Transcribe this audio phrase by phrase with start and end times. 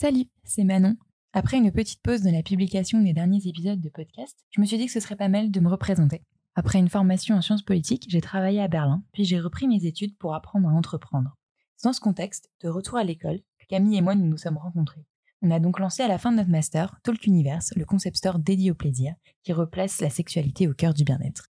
[0.00, 0.96] Salut, c'est Manon.
[1.32, 4.78] Après une petite pause dans la publication des derniers épisodes de podcast, je me suis
[4.78, 6.22] dit que ce serait pas mal de me représenter.
[6.54, 10.16] Après une formation en sciences politiques, j'ai travaillé à Berlin, puis j'ai repris mes études
[10.16, 11.34] pour apprendre à entreprendre.
[11.82, 15.04] Dans ce contexte, de retour à l'école, Camille et moi nous nous sommes rencontrés.
[15.42, 18.38] On a donc lancé à la fin de notre master Talk Universe, le concept store
[18.38, 21.48] dédié au plaisir, qui replace la sexualité au cœur du bien-être.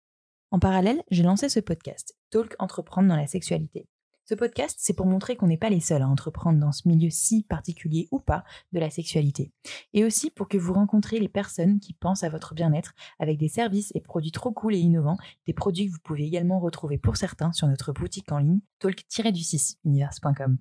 [0.51, 3.87] En parallèle, j'ai lancé ce podcast, Talk Entreprendre dans la sexualité,
[4.33, 7.11] ce podcast, c'est pour montrer qu'on n'est pas les seuls à entreprendre dans ce milieu
[7.11, 9.53] si particulier ou pas de la sexualité.
[9.93, 13.51] Et aussi pour que vous rencontriez les personnes qui pensent à votre bien-être avec des
[13.51, 17.19] services et produits trop cool et innovants, des produits que vous pouvez également retrouver pour
[17.19, 20.57] certains sur notre boutique en ligne talk-du6univers.com.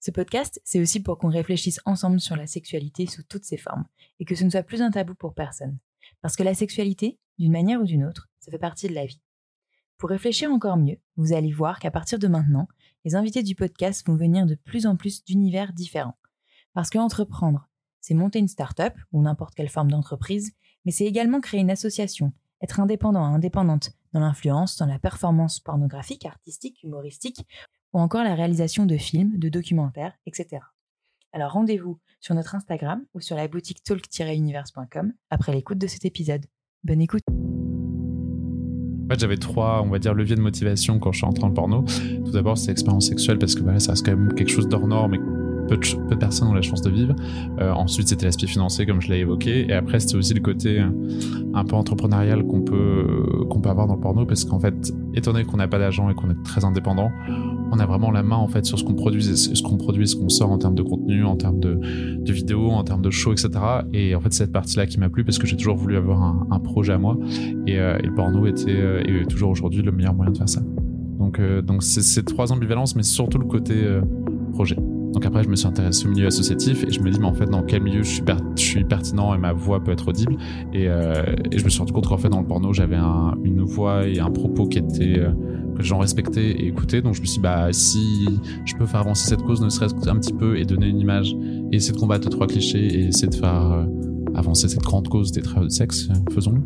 [0.00, 3.86] Ce podcast, c'est aussi pour qu'on réfléchisse ensemble sur la sexualité sous toutes ses formes
[4.20, 5.76] et que ce ne soit plus un tabou pour personne.
[6.22, 9.20] Parce que la sexualité, d'une manière ou d'une autre, ça fait partie de la vie.
[9.98, 12.68] Pour réfléchir encore mieux, vous allez voir qu'à partir de maintenant,
[13.04, 16.18] les invités du podcast vont venir de plus en plus d'univers différents.
[16.74, 17.68] Parce que entreprendre,
[18.00, 20.52] c'est monter une start-up ou n'importe quelle forme d'entreprise,
[20.84, 22.32] mais c'est également créer une association,
[22.62, 27.46] être indépendant à indépendante dans l'influence, dans la performance pornographique, artistique, humoristique,
[27.92, 30.62] ou encore la réalisation de films, de documentaires, etc.
[31.32, 36.46] Alors rendez-vous sur notre Instagram ou sur la boutique talk-univers.com après l'écoute de cet épisode.
[36.84, 37.24] Bonne écoute
[39.08, 41.50] en fait, j'avais trois, on va dire, leviers de motivation quand je suis entré en
[41.50, 41.82] porno.
[42.26, 44.86] Tout d'abord, c'est l'expérience sexuelle parce que voilà, ça reste quand même quelque chose d'hors
[44.86, 45.14] norme
[45.70, 47.14] et peu de, personnes ont la chance de vivre.
[47.60, 49.68] Euh, ensuite, c'était l'aspect financier, comme je l'ai évoqué.
[49.68, 50.88] Et après, c'était aussi le côté euh,
[51.54, 53.06] un peu entrepreneurial qu'on peut,
[53.50, 56.10] qu'on peut avoir dans le porno, parce qu'en fait, étant donné qu'on n'a pas d'argent
[56.10, 57.10] et qu'on est très indépendant,
[57.70, 60.16] on a vraiment la main en fait sur ce qu'on produit, ce qu'on produit, ce
[60.16, 61.78] qu'on sort en termes de contenu, en termes de,
[62.18, 63.50] de vidéos, en termes de shows, etc.
[63.92, 66.58] Et en fait, cette partie-là qui m'a plu parce que j'ai toujours voulu avoir un,
[66.60, 67.16] projet à moi
[67.66, 70.60] et, euh, le porno était toujours aujourd'hui le meilleur moyen de faire ça.
[71.18, 73.74] Donc, donc c'est ces trois ambivalences, mais surtout le côté
[74.52, 74.76] projet.
[75.12, 77.34] Donc après, je me suis intéressé au milieu associatif et je me dis, mais en
[77.34, 78.20] fait, dans quel milieu je
[78.56, 80.36] suis, pertinent et ma voix peut être audible.
[80.72, 83.34] Et, euh, et je me suis rendu compte qu'en fait, dans le porno, j'avais un,
[83.42, 85.30] une voix et un propos qui était euh,
[85.74, 87.02] que les gens respectaient et écoutaient.
[87.02, 88.26] Donc je me suis dit, bah, si
[88.64, 91.34] je peux faire avancer cette cause, ne serait-ce qu'un petit peu, et donner une image,
[91.72, 93.84] et essayer de combattre trois clichés, et essayer de faire euh,
[94.34, 96.60] avancer cette grande cause des travailleurs de sexe, faisons-le.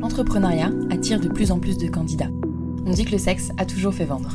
[0.00, 2.30] L'entrepreneuriat attire de plus en plus de candidats.
[2.86, 4.34] On dit que le sexe a toujours fait vendre.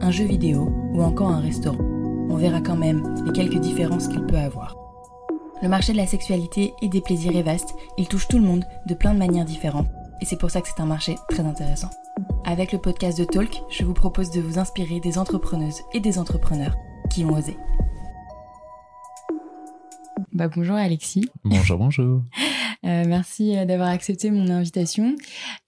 [0.00, 1.84] un jeu vidéo ou encore un restaurant.
[2.28, 4.76] On verra quand même les quelques différences qu'il peut avoir.
[5.62, 8.64] Le marché de la sexualité et des plaisirs est vaste, il touche tout le monde
[8.86, 9.88] de plein de manières différentes,
[10.20, 11.90] et c'est pour ça que c'est un marché très intéressant.
[12.44, 16.18] Avec le podcast de Talk, je vous propose de vous inspirer des entrepreneuses et des
[16.18, 16.76] entrepreneurs
[17.10, 17.56] qui ont osé.
[20.32, 21.28] Bah bonjour Alexis.
[21.44, 22.22] Bonjour, bonjour.
[22.84, 25.14] Euh, merci euh, d'avoir accepté mon invitation.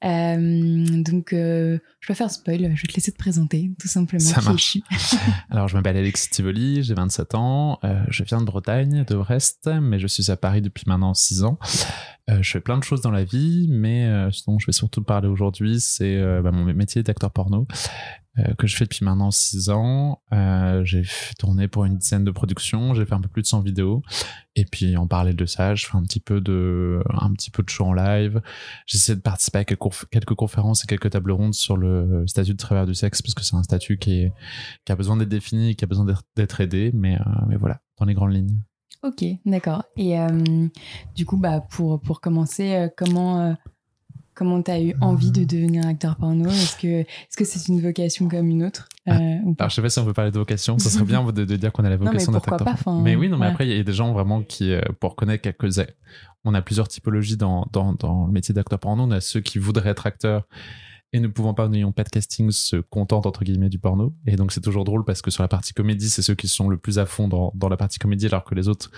[0.04, 1.78] Euh, donc, je
[2.08, 4.24] vais faire spoil, je vais te laisser te présenter, tout simplement.
[4.24, 4.78] Ça marche.
[5.50, 7.78] Alors, je m'appelle Alexis Tivoli, j'ai 27 ans,
[8.08, 11.58] je viens de Bretagne, de Brest, mais je suis à Paris depuis maintenant 6 ans.
[12.28, 15.28] Je fais plein de choses dans la vie, mais ce dont je vais surtout parler
[15.28, 17.66] aujourd'hui, c'est bah, mon métier d'acteur porno.
[18.38, 20.22] Euh, que je fais depuis maintenant 6 ans.
[20.32, 21.02] Euh, j'ai
[21.38, 24.02] tourné pour une dizaine de productions, j'ai fait un peu plus de 100 vidéos.
[24.56, 27.62] Et puis en parallèle de ça, je fais un petit peu de, un petit peu
[27.62, 28.40] de show en live.
[28.86, 32.86] J'essaie de participer à quelques, conférences et quelques tables rondes sur le statut de travailleur
[32.86, 34.28] du sexe, parce que c'est un statut qui,
[34.88, 36.90] a besoin d'être défini, qui a besoin d'être aidé.
[36.94, 36.98] Euh,
[37.48, 38.62] mais voilà, dans les grandes lignes.
[39.02, 39.84] Ok, d'accord.
[39.96, 40.16] Et
[41.14, 43.56] du coup, bah, pour, pour commencer, comment
[44.34, 46.48] Comment tu as eu envie de devenir acteur porno?
[46.48, 49.82] Est-ce que est-ce que c'est une vocation comme une autre euh, ah, Alors je sais
[49.82, 50.78] pas si on peut parler de vocation.
[50.78, 52.76] Ça serait bien de, dire qu'on a la vocation d'être acteur.
[52.82, 55.16] Pas, mais oui, non, mais après il y a des gens vraiment qui, euh, pour
[55.16, 55.86] connaître quelques,
[56.44, 59.02] on a plusieurs typologies dans dans, dans le métier d'acteur porno.
[59.02, 60.46] On a ceux qui voudraient être acteurs
[61.12, 64.14] et ne pouvant pas, n'ayant pas de casting, se contentent entre guillemets du porno.
[64.26, 66.68] Et donc c'est toujours drôle parce que sur la partie comédie, c'est ceux qui sont
[66.68, 68.90] le plus à fond dans, dans la partie comédie, alors que les autres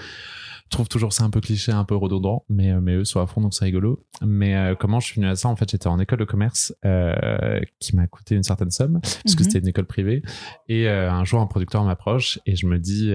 [0.71, 3.27] trouvent toujours ça un peu cliché, un peu redondant, mais, euh, mais eux sont à
[3.27, 4.05] fond, donc c'est rigolo.
[4.23, 5.49] Mais euh, comment je suis venu à ça?
[5.49, 9.35] En fait, j'étais en école de commerce euh, qui m'a coûté une certaine somme, parce
[9.35, 9.51] que Mhm.
[9.51, 10.23] c'était une école privée.
[10.69, 13.13] Et euh, un jour, un producteur m'approche et je me dis...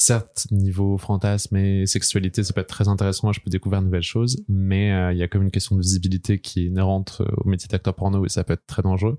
[0.00, 4.00] Certes, niveau fantasme et sexualité, ça peut être très intéressant, je peux découvrir de nouvelles
[4.00, 7.26] choses, mais euh, il y a comme une question de visibilité qui est inhérente euh,
[7.38, 9.18] au métier d'acteur porno et ça peut être très dangereux.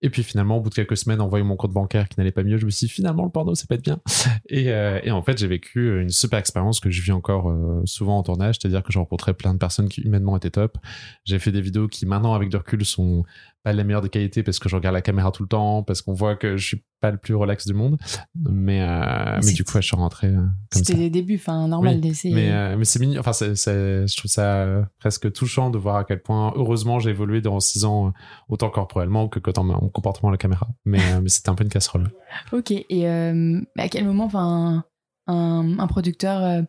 [0.00, 2.32] Et puis finalement, au bout de quelques semaines, en voyant mon compte bancaire qui n'allait
[2.32, 4.00] pas mieux, je me suis dit finalement le porno, ça peut être bien.
[4.48, 7.54] Et, euh, en fait, j'ai vécu une super expérience que je vis encore
[7.84, 10.78] souvent en tournage, c'est-à-dire que j'ai rencontré plein de personnes qui humainement étaient top.
[11.24, 13.24] J'ai fait des vidéos qui maintenant, avec du recul, sont
[13.66, 16.00] pas les meilleures des qualités parce que je regarde la caméra tout le temps, parce
[16.00, 17.98] qu'on voit que je suis pas le plus relax du monde.
[18.36, 20.36] Mais, euh, mais du coup, ouais, je suis rentré euh,
[20.70, 20.84] comme.
[20.84, 22.32] C'était des débuts, enfin, normal Oui, d'essayer.
[22.32, 23.18] Mais, euh, mais c'est mignon.
[23.18, 27.10] Enfin, c'est, c'est- je trouve ça presque touchant de voir à quel point, heureusement, j'ai
[27.10, 28.12] évolué dans six ans,
[28.48, 30.68] autant corporellement que dans mon comportement à la caméra.
[30.84, 32.12] Mais, mais c'était un peu une casserole.
[32.52, 34.84] Ok, et à quel moment enfin,
[35.26, 36.62] un, un producteur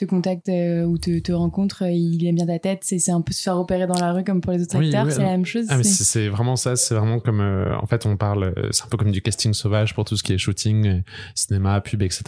[0.00, 3.20] te contacte euh, ou te, te rencontre, euh, il aime bien ta tête, c'est un
[3.20, 5.22] peu se faire opérer dans la rue comme pour les autres Oui, acteurs, oui, c'est
[5.22, 6.76] la même chose Ah, c'est- vraiment ça.
[6.76, 9.94] C'est vraiment comme, euh, en fait, on parle, c'est un peu comme du casting sauvage
[9.94, 11.02] pour tout ce qui est shooting,
[11.34, 12.22] cinéma, pub, etc.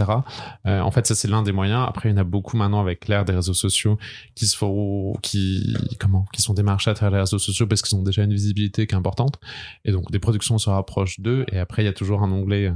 [0.66, 1.84] Euh, en fait, ça, c'est l'un des moyens.
[1.88, 3.98] Après, il y en a beaucoup maintenant avec l'ère des réseaux sociaux
[4.34, 7.96] qui se font, qui, comment, qui sont démarchés à travers les réseaux sociaux parce qu'ils
[7.98, 9.38] ont déjà une visibilité qui est importante.
[9.84, 11.44] Et donc, des productions se rapprochent d'eux.
[11.52, 12.72] Et après, il y a toujours un onglet,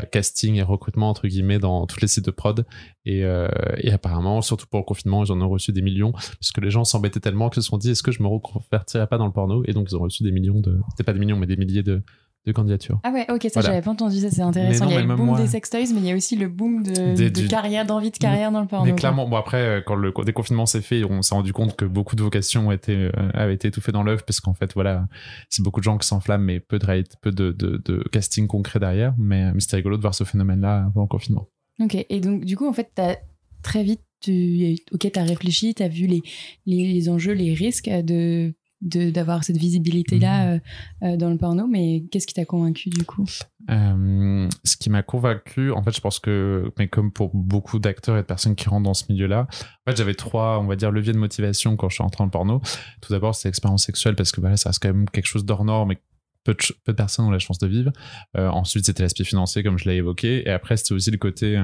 [0.00, 2.64] casting et recrutement entre guillemets dans tous les sites de prod.
[3.04, 3.48] Et, euh,
[3.92, 6.84] apparemment surtout pour le confinement ils en ont reçu des millions parce que les gens
[6.84, 9.62] s'embêtaient tellement qu'ils se sont dit est-ce que je me reconvertirais pas dans le porno?
[9.66, 11.82] Et donc ils ont reçu des millions de c'était pas des millions mais des milliers
[11.82, 12.02] de,
[12.44, 13.68] de candidatures Ah ouais, ok, ça Voilà.
[13.68, 14.86] j'avais pas entendu ça, c'est intéressant.
[14.86, 16.48] non, il y a le boom moi- des sextoys, mais il y a aussi le
[16.48, 18.84] boom de, Des- de du- carrière, d'envie de carrière dans le porno.
[18.86, 21.84] mais clairement bon après euh, quand le déconfinement s'est fait on s'est rendu compte que
[21.84, 25.06] beaucoup de vocations étaient euh, avaient été étouffées dans l'œuf parce qu'en fait voilà
[25.50, 28.46] c'est beaucoup de gens qui s'enflamment mais peu de rate- peu de, de, de casting
[28.48, 31.46] concret derrière mais, mais c'était rigolo de voir ce phénomène là pendant le confinement
[31.80, 33.16] Ok, et donc du coup, en fait, t'as
[33.62, 36.22] très vite, tu, ok, t'as réfléchi, t'as vu les,
[36.66, 40.58] les, les enjeux, les risques de- d'avoir cette visibilité-là euh,
[41.02, 43.24] euh, dans le porno, mais qu'est-ce qui t'a convaincu du coup?
[43.70, 48.16] Euh, ce qui m'a convaincu, en fait, je pense que, mais comme pour beaucoup d'acteurs
[48.16, 49.46] et de personnes qui rentrent dans ce milieu-là,
[49.86, 52.24] en fait, j'avais trois, on va dire, leviers de motivation quand je suis entré dans
[52.24, 52.60] le porno.
[53.00, 55.64] Tout d'abord, c'est l'expérience sexuelle parce que voilà, ça reste quand même quelque chose d'hors
[55.64, 55.98] norme et
[56.44, 57.92] peu de, peu de personnes ont la chance de vivre.
[58.36, 60.42] Euh, ensuite, c'était l'aspect financier, comme je l'ai évoqué.
[60.44, 61.56] Et après, c'était aussi le côté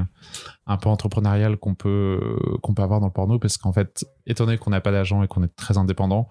[0.67, 2.21] un peu entrepreneurial qu'on peut,
[2.63, 5.25] qu'on peut avoir dans le porno parce qu'en fait, étant donné qu'on n'a pas d'argent
[5.25, 6.29] et qu'on est très indépendant,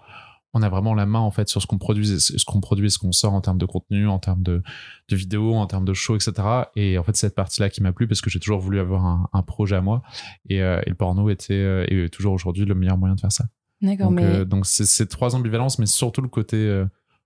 [0.54, 2.90] on a vraiment la main en fait sur ce qu'on produit, et ce qu'on produit,
[2.90, 4.62] ce qu'on sort en termes de contenu, en termes de,
[5.08, 6.32] de vidéos, en termes de shows, etc.
[6.74, 9.04] Et en fait, c'est cette partie-là qui m'a plu parce que j'ai toujours voulu avoir
[9.04, 10.02] un, un projet à moi.
[10.48, 13.32] Et, euh, et le porno était euh, et toujours aujourd'hui le meilleur moyen de faire
[13.32, 13.44] ça.
[13.82, 16.82] D'accord, Donc, mais euh, donc c'est ces trois ambivalences, mais surtout le côté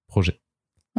[0.08, 0.40] projet.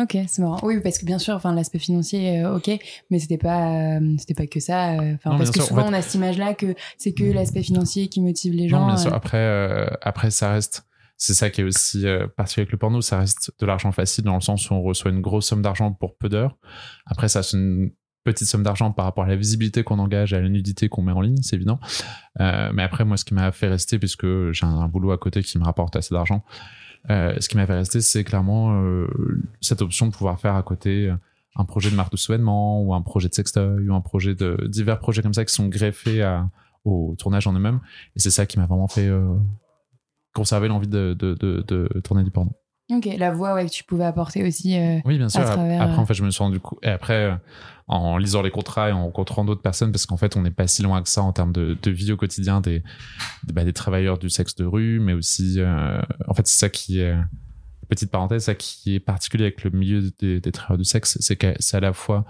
[0.02, 0.60] ok, c'est marrant.
[0.64, 2.72] Oui, parce que bien sûr, enfin l'aspect financier, euh, ok,
[3.12, 4.94] mais c'était pas, euh, c'était pas que ça.
[5.16, 7.62] Enfin, parce que sûr, en souvent fait- on a cette image-là que c'est que l'aspect
[7.64, 8.80] financier qui motive les gens.
[8.80, 9.14] Non, bien sûr.
[9.14, 10.86] Après, après, ça reste.
[11.18, 13.01] C'est ça qui est aussi euh, particulier avec le porno.
[13.01, 15.94] Ça reste de l'argent facile dans le sens où on reçoit une grosse somme d'argent
[15.94, 16.57] pour peu d'heures.
[17.06, 17.92] Après, ça, c'est une
[18.24, 21.12] petite somme d'argent par rapport à la visibilité qu'on engage, à la nudité qu'on met
[21.12, 21.80] en ligne, c'est évident.
[22.39, 25.44] Euh, mais après, moi, ce qui m'a fait rester, puisque j'ai un, boulot à côté
[25.44, 26.44] qui me rapporte assez d'argent,
[27.10, 29.07] euh, ce qui m'a fait rester, c'est clairement euh,
[29.62, 31.12] cette option de pouvoir faire à côté
[31.56, 34.68] un projet de marque de souvènement ou un projet de sextoy ou un projet de
[34.68, 36.25] divers projets comme ça qui sont greffés
[36.86, 37.81] au tournage en eux-mêmes.
[38.15, 39.12] Et c'est ça qui m'a vraiment fait
[40.34, 42.52] conserver l'envie de, de, de, de tourner du porno.
[42.92, 44.78] Ok, la voix ouais, que tu pouvais apporter aussi.
[44.78, 45.40] euh, Oui, bien sûr.
[45.40, 46.80] À travers, Après, euh, en fait, je me suis rendu compte.
[46.84, 47.36] Et après, euh,
[47.88, 50.68] en lisant les contrats et en rencontrant d'autres personnes, parce qu'en fait, on n'est pas
[50.68, 52.84] si loin que ça en termes de, de vie au quotidien des,
[53.46, 56.70] des, bah, des travailleurs du sexe de rue, mais aussi, euh, en fait, c'est ça
[56.70, 57.16] qui est,
[57.90, 61.36] petite parenthèse, ça qui est particulier avec le milieu des, des travailleurs du sexe, c'est
[61.36, 62.25] que c'est à la fois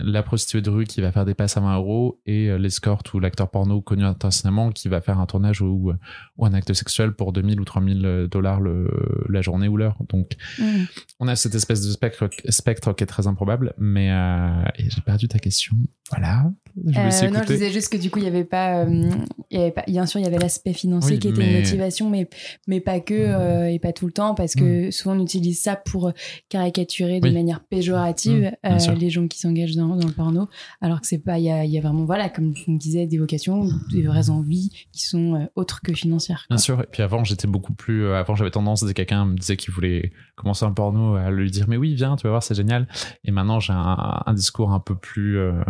[0.00, 3.12] la prostituée de rue qui va faire des passes à 20 euros et euh, l'escorte
[3.12, 5.94] ou l'acteur porno connu internationalement qui va faire un tournage ou, euh,
[6.38, 8.88] ou un acte sexuel pour 2000 ou 3000 dollars le,
[9.28, 9.98] la journée ou l'heure.
[10.08, 10.84] Donc, hmm.
[11.20, 15.28] on a cette espèce de spectre, spectre qui est très improbable, mais euh, j'ai perdu
[15.28, 15.76] ta question.
[16.10, 16.50] Voilà,
[16.86, 19.10] je Euh, non, je disais juste que du coup, il y avait pas, euh,
[19.50, 21.52] il y avait pas, bien sûr, il y avait l'aspect financier Oui, qui était mais-
[21.52, 22.28] une motivation, mais
[22.66, 25.76] mais pas que euh, et pas tout le temps, parce que souvent on utilise ça
[25.76, 26.12] pour
[26.48, 27.30] caricaturer de Mm.
[27.30, 27.34] Oui.
[27.34, 28.94] manière péjorative Mm, euh, sûr.
[28.94, 30.48] les gens qui s'engagent dans, dans le porno,
[30.80, 34.02] alors que c'est pas, il y a, vraiment voilà, comme on disait, des vocations, des
[34.02, 36.46] vraies envies qui sont euh, autres que financières.
[36.48, 36.80] Bien sûr.
[36.80, 38.04] Et puis avant, j'étais beaucoup plus.
[38.04, 41.30] euh, avant, j'avais tendance, dès que quelqu'un me disait qu'il voulait commencer un porno, à
[41.30, 42.88] lui dire mais oui, viens, tu vas voir, c'est génial.
[43.24, 45.38] Et maintenant, j'ai un, discours un peu plus.
[45.38, 45.62] euh,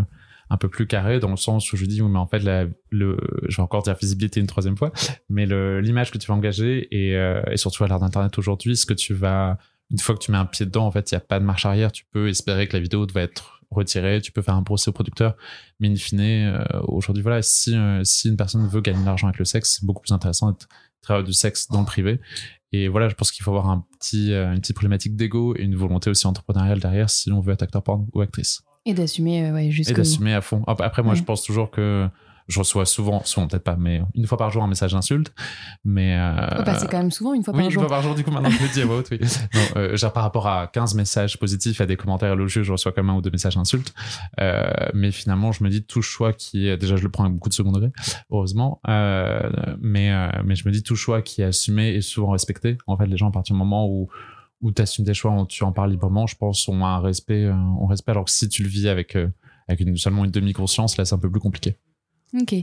[0.50, 2.40] un peu plus carré dans le sens où je dis mais en fait
[2.90, 3.16] le
[3.49, 4.92] je vais encore dire visibilité une troisième fois
[5.31, 5.47] mais
[5.81, 7.12] l'image que tu vas engager et,
[7.50, 9.57] et surtout à l'ère d'internet aujourd'hui ce que tu vas
[9.92, 11.45] une fois que tu mets un pied dedans, en fait, il n'y a pas de
[11.45, 11.92] marche arrière.
[11.92, 14.93] Tu peux espérer que la vidéo va être retirée, tu peux faire un procès au
[14.93, 15.37] producteur,
[15.81, 19.29] mais in fine, euh, aujourd'hui, voilà, si, euh, si une personne veut gagner de l'argent
[19.29, 20.69] avec le sexe, c'est beaucoup plus intéressant d'être
[21.00, 22.21] travailler du sexe dans le privé.
[22.71, 25.75] Et voilà, je pense qu'il faut avoir un petit, une petite problématique d'ego et une
[25.75, 28.62] volonté aussi entrepreneuriale derrière si on veut être acteur porno ou actrice.
[28.87, 30.62] Et d'assumer, ouais, jusqu'au Et d'assumer à fond.
[30.67, 32.09] Après, moi, je pense toujours que
[32.52, 35.32] je reçois souvent, souvent peut-être pas, mais une fois par jour un message d'insulte.
[35.85, 37.68] Mais euh, bah, c'est quand même souvent une fois par jour.
[37.68, 38.14] Oui, une fois par jour.
[38.14, 39.18] Du coup, maintenant je le dis à Oui.
[39.54, 42.92] Non, euh, genre par rapport à 15 messages positifs à des commentaires élogieux, je reçois
[42.92, 43.94] quand même un ou deux messages d'insultes.
[44.40, 47.35] Euh, mais finalement, je me dis tout choix qui est déjà, je le prends avec
[47.35, 47.90] beaucoup de second degré,
[48.30, 48.80] heureusement.
[48.88, 52.76] Euh, mais euh, mais je me dis tout choix qui est assumé et souvent respecté.
[52.87, 54.09] En fait, les gens à partir du moment où
[54.61, 57.50] où tu assumes tes choix, où tu en parles librement, je pense, ont un respect,
[57.50, 58.12] on respect.
[58.12, 59.16] Alors que si tu le vis avec
[59.68, 61.76] avec une, seulement une demi-conscience, là, c'est un peu plus compliqué.
[62.40, 62.54] Ok.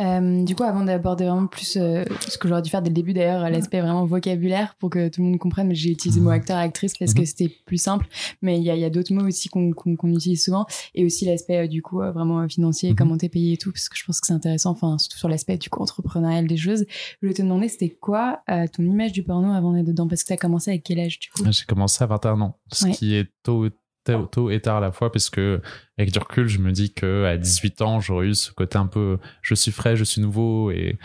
[0.00, 2.94] Euh, du coup, avant d'aborder vraiment plus euh, ce que j'aurais dû faire dès le
[2.94, 6.30] début, d'ailleurs, l'aspect vraiment vocabulaire pour que tout le monde comprenne, j'ai utilisé le mot
[6.30, 7.26] acteur et actrice parce que mhm.
[7.26, 8.06] c'était plus simple.
[8.42, 9.72] Mais il y a, y a d'autres mots aussi qu'on
[10.04, 10.66] utilise souvent.
[10.94, 12.96] Et aussi l'aspect, euh, du coup, vraiment financier, mhm.
[12.96, 15.28] comment t'es payé et tout, parce que je pense que c'est intéressant, enfin, surtout sur
[15.28, 16.84] l'aspect, du coup, entrepreneurial des choses.
[16.88, 20.08] Je voulais te demander, c'était quoi ton image du porno avant d'être dedans?
[20.08, 21.44] Parce que t'as commencé avec quel âge, du coup?
[21.48, 23.68] J'ai commencé à 21 ans, ce qui est tôt
[24.04, 25.60] tôt et tard à la fois parce que
[25.98, 28.86] avec du recul je me dis que à 18 ans j'aurais eu ce côté un
[28.86, 30.98] peu je suis frais je suis nouveau et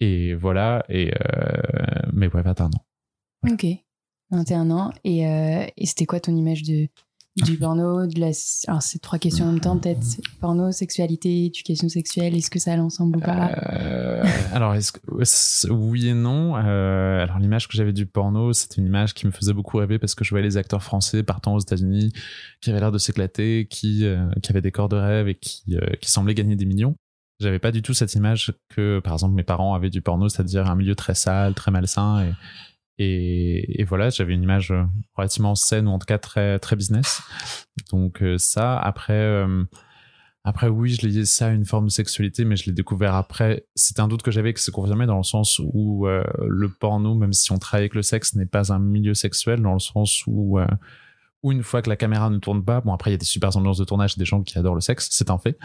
[0.00, 0.84] et voilà.
[0.88, 2.84] Et euh, mais ouais 21 ans.
[3.50, 3.66] Ok.
[4.30, 4.92] 21 ans.
[5.04, 6.88] Et, euh, et c'était quoi ton image de
[7.44, 8.30] du porno, de la...
[8.66, 12.72] alors c'est trois questions en même temps peut-être, porno, sexualité, éducation sexuelle, est-ce que ça
[12.72, 13.50] allait ensemble ou pas?
[13.72, 14.74] Euh, Alors
[15.70, 16.56] oui et non.
[16.56, 19.98] Euh, alors l'image que j'avais du porno, c'était une image qui me faisait beaucoup rêver
[19.98, 22.12] parce que je voyais les acteurs français partant aux États-Unis,
[22.60, 26.10] qui avaient l'air de s'éclater, qui euh, avaient des corps de rêve et qui qui
[26.10, 26.94] semblaient gagner des millions.
[27.40, 30.68] J'avais pas du tout cette image que par exemple mes parents avaient du porno, c'est-à-dire
[30.68, 32.32] un milieu très sale, très malsain et
[32.98, 34.82] et, voilà, j'avais une image euh,
[35.14, 37.22] relativement saine ou en tout cas très très business.
[37.92, 39.64] Donc euh, ça, après, euh,
[40.42, 43.66] après oui, je liais ça à une forme de sexualité, mais je l'ai découvert après.
[43.76, 47.32] C'était un doute que j'avais que c'est confirmé dans le sens où le porno, même
[47.32, 50.58] si on travaille avec le sexe, n'est pas un milieu sexuel dans le sens où
[51.42, 53.24] ou une fois que la caméra ne tourne pas, bon après il y a des
[53.24, 55.56] super ambiances de tournage, des gens qui adorent le sexe, c'est un fait.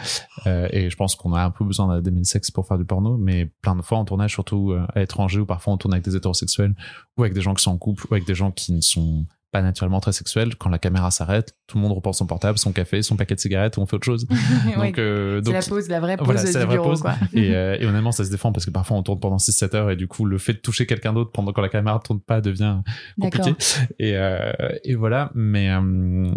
[0.46, 2.84] Euh, et je pense qu'on a un peu besoin d'aimer le sexe pour faire du
[2.84, 5.94] porno, mais plein de fois en tournage, surtout euh, à l'étranger, ou parfois on tourne
[5.94, 6.74] avec des hétérosexuels,
[7.16, 9.26] ou avec des gens qui sont en couple, ou avec des gens qui ne sont
[9.54, 10.56] pas naturellement très sexuel.
[10.56, 13.40] Quand la caméra s'arrête, tout le monde reprend son portable, son café, son paquet de
[13.40, 14.26] cigarettes, ou on fait autre chose.
[14.76, 16.96] donc, euh, c'est la pause, la vraie pause du bureau.
[16.96, 17.14] Quoi.
[17.32, 19.90] Et, euh, et, honnêtement, ça se défend parce que parfois on tourne pendant 6-7 heures
[19.92, 22.20] et du coup, le fait de toucher quelqu'un d'autre pendant que la caméra ne tourne
[22.20, 22.80] pas devient
[23.20, 23.54] compliqué.
[24.00, 24.50] Et, euh,
[24.82, 25.30] et voilà.
[25.36, 26.34] Mais euh,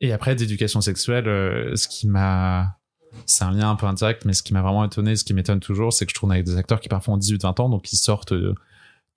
[0.00, 1.26] et après d'éducation sexuelle,
[1.76, 2.76] ce qui m'a
[3.24, 5.60] c'est un lien un peu indirect, mais ce qui m'a vraiment étonné, ce qui m'étonne
[5.60, 7.96] toujours, c'est que je tourne avec des acteurs qui parfois ont 18-20 ans, donc ils
[7.96, 8.34] sortent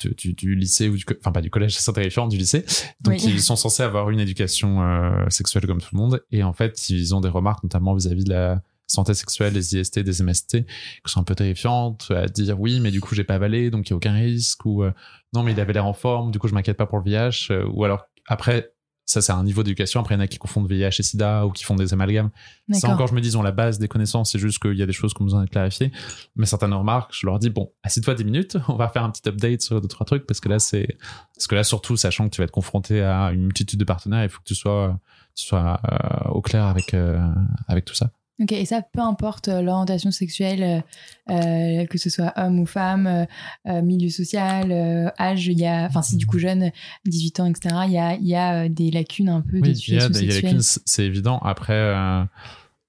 [0.10, 2.66] du, lycée ou du enfin pas du collège c'est terrifiant du lycée.
[3.02, 6.24] Donc ils sont censés avoir une éducation euh, sexuelle comme tout le monde.
[6.32, 10.00] Et en fait ils ont des remarques notamment vis-à-vis de la santé sexuelle des IST
[10.00, 13.36] des MST qui sont un peu terrifiantes à dire oui mais du coup j'ai pas
[13.36, 14.92] avalé donc il y a aucun risque ou euh,
[15.34, 17.48] non mais il avait l'air en forme du coup je m'inquiète pas pour le VIH
[17.52, 18.73] euh, ou alors après
[19.06, 20.00] ça c'est un niveau d'éducation.
[20.00, 22.30] Après il y en a qui confondent VIH et SIDA ou qui font des amalgames.
[22.72, 24.32] C'est encore je me dis ils ont la base des connaissances.
[24.32, 25.92] C'est juste qu'il y a des choses qu'on besoin de clarifier
[26.36, 28.58] mais certaines remarques je leur dis bon assieds-toi 10 minutes.
[28.68, 30.98] On va faire un petit update sur deux trois trucs parce que là c'est
[31.36, 34.24] parce que là surtout sachant que tu vas être confronté à une multitude de partenaires
[34.24, 35.00] il faut que tu sois
[35.36, 37.20] tu sois euh, au clair avec euh,
[37.68, 38.12] avec tout ça
[38.42, 40.84] Ok, et ça, peu importe euh, l'orientation sexuelle,
[41.30, 43.28] euh, euh, que ce soit homme ou femme,
[43.66, 44.72] milieu social,
[45.20, 46.72] âge, il y a, enfin, si du coup jeune,
[47.06, 49.94] 18 ans, etc., il y a, il y a des lacunes un peu oui, Il
[49.94, 51.38] y a des lacunes, c'est évident.
[51.40, 51.94] Après,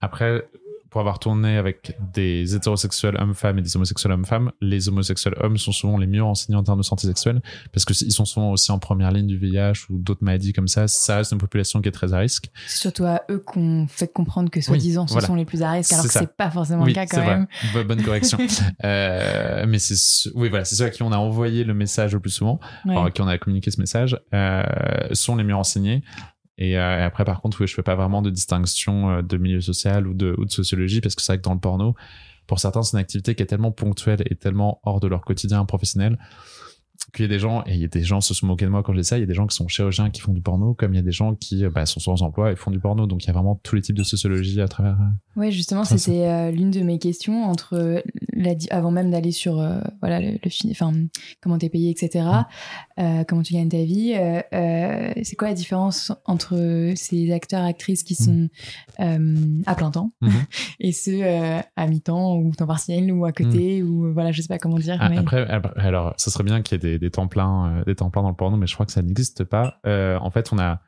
[0.00, 0.44] après,
[0.94, 5.72] pour avoir tourné avec des hétérosexuels hommes-femmes et des homosexuels hommes-femmes, les homosexuels hommes sont
[5.72, 8.78] souvent les mieux renseignés en termes de santé sexuelle parce qu'ils sont souvent aussi en
[8.78, 10.86] première ligne du VIH ou d'autres maladies comme ça.
[10.86, 12.48] Ça reste une population qui est très à risque.
[12.68, 15.92] C'est surtout à eux qu'on fait comprendre que soi-disant ce sont les plus à risque
[15.92, 17.48] alors que c'est pas forcément le cas quand même.
[17.88, 18.38] Bonne correction.
[18.84, 22.20] euh, mais c'est oui voilà c'est ceux à qui on a envoyé le message le
[22.20, 24.62] plus souvent, à qui on a communiqué ce message, euh,
[25.10, 26.04] sont les mieux renseignés.
[26.58, 29.60] Et, euh, après, par contre, oui, je fais pas vraiment de distinction euh, de milieu
[29.60, 31.94] social ou de sociologie parce que c'est vrai que dans le porno,
[32.46, 35.64] pour certains, c'est une activité qui est tellement ponctuelle et tellement hors de leur quotidien
[35.64, 36.18] professionnel
[37.14, 38.70] qu'il y a des gens, et il y a des gens se sont moqués de
[38.70, 40.32] moi quand je dis ça, il y a des gens qui sont chirurgiens qui font
[40.32, 42.70] du porno, comme il y a des gens qui bah, sont sans emploi et font
[42.70, 43.06] du porno.
[43.06, 44.92] Donc il y a vraiment tous les types de sociologie à travers.
[44.92, 48.02] Euh, oui, justement, c'était euh, l'une de mes questions entre
[48.32, 50.92] la, avant même d'aller sur euh, voilà le, le enfin
[51.40, 52.26] comment t'es payé, etc.
[52.98, 53.22] Mm.
[53.28, 54.14] comment tu gagnes ta vie.
[55.22, 58.24] c'est quoi la différence entre ces acteurs actrices qui mm.
[58.24, 58.48] sont
[59.66, 60.30] à plein temps mm-hmm.
[60.80, 64.58] et ceux à mi-temps ou temps partiel ou à côté ou voilà, je sais pas
[64.58, 64.96] comment dire.
[65.00, 68.10] Ah, après, alors, ça serait bien qu'il y ait des des temps pleins, des temps
[68.10, 69.80] dans le porno, mais je crois que ça n'existe pas.
[69.84, 70.80] en fait, on a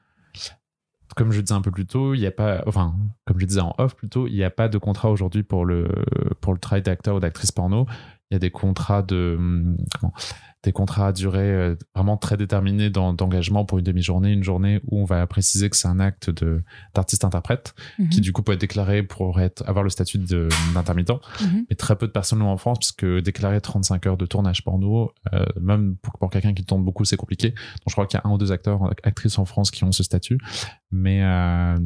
[1.14, 2.94] comme je disais un peu plus tôt, il n'y a pas, enfin,
[3.24, 5.88] comme je disais en off plutôt, il n'y a pas de contrat aujourd'hui pour le,
[6.40, 7.86] pour le travail d'acteur ou d'actrice porno.
[8.30, 10.12] Il y a des contrats de, hum, comment,
[10.66, 15.00] des contrats à durée euh, vraiment très déterminés d'engagement pour une demi-journée, une journée où
[15.00, 16.30] on va préciser que c'est un acte
[16.94, 18.08] d'artiste-interprète mhm.
[18.08, 21.12] qui du coup peut être déclaré pour être, avoir le statut d'intermittent.
[21.40, 21.66] Mhm.
[21.70, 25.12] Mais très peu de personnes l'ont en France puisque déclarer 35 heures de tournage porno,
[25.32, 27.50] euh, même pour, quelqu'un qui tourne beaucoup, c'est compliqué.
[27.50, 29.92] Donc je crois qu'il y a un ou deux acteurs, actrices en France qui ont
[29.92, 30.38] ce statut.
[30.90, 31.76] Mais, euh,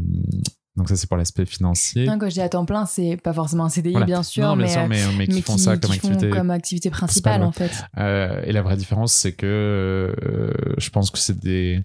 [0.77, 2.07] donc ça c'est pour l'aspect financier.
[2.07, 5.27] quand je dis à temps plein, c'est pas forcément un CDI bien sûr, mais, mais,
[5.27, 7.73] qui font ça comme, activité, comme activité principale en fait.
[7.99, 11.83] Euh, et la vraie différence c'est que euh, je pense que c'est des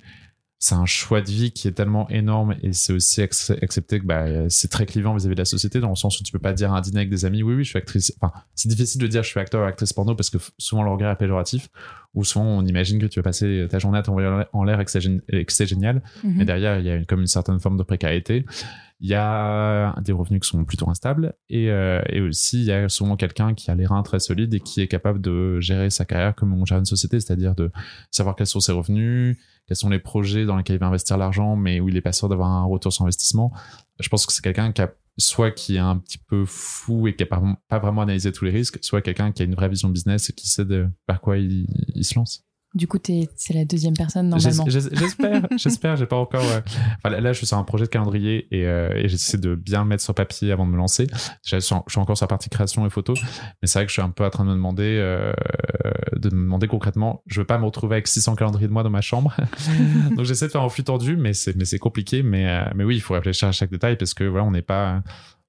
[0.57, 4.49] c'est un choix de vie qui est tellement énorme et c'est aussi accepter que bah,
[4.49, 6.73] c'est très clivant vis-à-vis de la société dans le sens où tu peux pas dire
[6.73, 7.43] à un dîner avec des amis.
[7.43, 8.13] Oui oui je suis actrice.
[8.21, 10.91] Enfin c'est difficile de dire je suis acteur ou actrice porno parce que souvent le
[10.91, 11.67] regard est péjoratif
[12.13, 14.85] ou souvent on imagine que tu vas passer ta journée à t'envoyer en l'air et
[14.85, 14.91] que
[15.53, 16.01] c'est génial.
[16.23, 16.33] Mhm.
[16.37, 18.45] mais derrière il y a comme une certaine forme de précarité.
[19.01, 22.71] Il y a des revenus qui sont plutôt instables et, euh, et aussi il y
[22.71, 25.89] a souvent quelqu'un qui a les reins très solides et qui est capable de gérer
[25.89, 27.71] sa carrière comme on gère une société, c'est-à-dire de
[28.09, 31.55] savoir quels sont ses revenus, quels sont les projets dans lesquels il va investir l'argent,
[31.55, 33.51] mais où il est pas sûr d'avoir un retour sur investissement.
[33.99, 37.15] Je pense que c'est quelqu'un qui a soit qui est un petit peu fou et
[37.15, 39.89] qui n'a pas, vraiment analysé tous les risques, soit quelqu'un qui a une vraie vision
[39.89, 41.65] business et qui sait de par quoi il
[42.03, 42.45] se lance.
[42.75, 44.65] Du coup, c'est la deuxième personne normalement.
[44.67, 45.95] J'espère, j'espère.
[45.95, 46.43] J'ai pas encore.
[46.43, 49.83] Enfin, là, je suis sur un projet de calendrier et, euh, et j'essaie de bien
[49.83, 51.07] le mettre sur papier avant de me lancer.
[51.45, 53.13] Je suis, encore sur la partie création et photo,
[53.61, 55.31] mais c'est vrai que je suis un peu en train de me demander, euh,
[56.17, 57.23] de me demander concrètement.
[57.27, 59.33] Je veux pas me retrouver avec 600 calendriers de moi dans ma chambre,
[60.15, 62.23] donc j'essaie de faire un flux tendu, mais c'est mais c'est compliqué.
[62.23, 64.61] Mais euh, mais oui, il faut réfléchir à chaque détail parce que voilà, on n'est
[64.61, 65.01] pas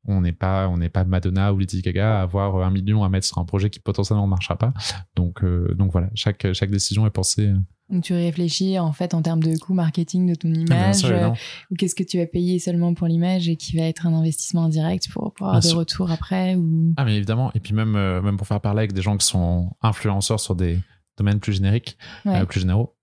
[0.09, 3.09] on n'est pas on n'est pas Madonna ou Lady Gaga à avoir un million à
[3.09, 4.73] mettre sur un projet qui potentiellement ne marchera pas.
[5.15, 7.57] Donc euh, donc voilà chaque chaque décision est pensée euh.
[7.91, 11.31] donc tu réfléchis en fait en termes de coût marketing de ton ah, image euh,
[11.71, 14.65] ou qu'est-ce que tu vas payer seulement pour l'image et qui va être un investissement
[14.65, 16.95] indirect pour, pour avoir des retours après ou?
[16.97, 17.51] Ah mais évidemment.
[17.55, 20.79] Et puis même même pour faire parler avec des gens qui sont influenceurs sur des
[21.19, 21.97] domaines plus génériques
[22.49, 22.95] plus généraux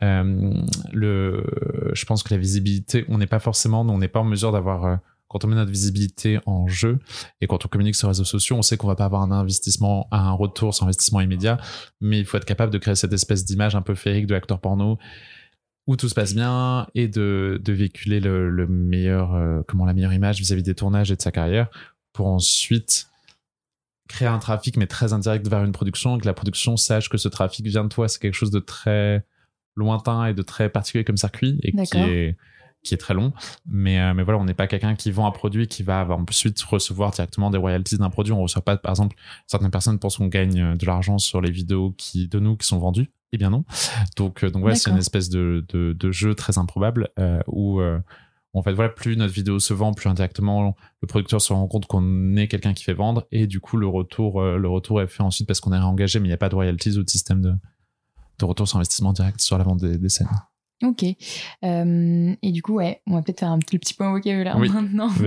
[0.00, 1.44] le
[1.92, 5.00] je pense que la visibilité on n'est pas forcément on n'est pas en mesure d'avoir
[5.30, 6.98] quand on met notre visibilité en jeu
[7.40, 9.30] et quand on communique sur les réseaux sociaux, on sait qu'on va pas avoir un
[9.30, 11.56] investissement, un retour sur investissement immédiat,
[12.00, 14.60] mais il faut être capable de créer cette espèce d'image un peu féerique de acteur
[14.60, 14.98] porno
[15.86, 20.12] où tout se passe bien et de, de véhiculer le, meilleur, euh, comment la meilleure
[20.12, 21.70] image vis-à-vis des tournages et de sa carrière
[22.12, 23.08] pour ensuite
[24.08, 27.18] créer un trafic mais très indirect vers une production et que la production sache que
[27.18, 28.08] ce trafic vient de toi.
[28.08, 29.24] C'est quelque chose de très
[29.76, 32.36] lointain et de très particulier comme circuit et qui est
[32.82, 33.32] qui est très long.
[33.66, 36.60] Mais, euh, mais voilà, on n'est pas quelqu'un qui vend un produit qui va ensuite
[36.62, 38.32] recevoir directement des royalties d'un produit.
[38.32, 39.16] On reçoit pas, par exemple,
[39.46, 42.66] certaines personnes pensent qu'on gagne euh, de l'argent sur les vidéos qui, de nous qui
[42.66, 43.10] sont vendues.
[43.32, 43.64] Eh bien non.
[44.16, 47.10] Donc, euh, donc ouais, c'est une espèce de, de, de, jeu très improbable
[47.46, 51.68] où, en fait, voilà, plus notre vidéo se vend, plus indirectement le producteur se rend
[51.68, 55.06] compte qu'on est quelqu'un qui fait vendre et du coup, le retour, le retour est
[55.06, 57.10] fait ensuite parce qu'on est réengagé, mais il n'y a pas de royalties ou de
[57.10, 57.54] système de,
[58.40, 60.28] de retour sur investissement direct sur la vente des, des scènes.
[60.82, 61.04] Ok.
[61.64, 64.68] Euh, et du coup, ouais, on va peut-être faire un petit, petit point vocabulaire oui.
[64.68, 65.10] maintenant.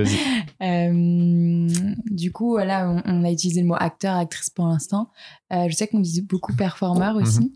[0.62, 1.68] Euh,
[2.10, 5.10] du coup, là, on, a utilisé le mot acteur, actrice pour l'instant.
[5.52, 7.52] Euh, je sais qu'on dit beaucoup performeur aussi.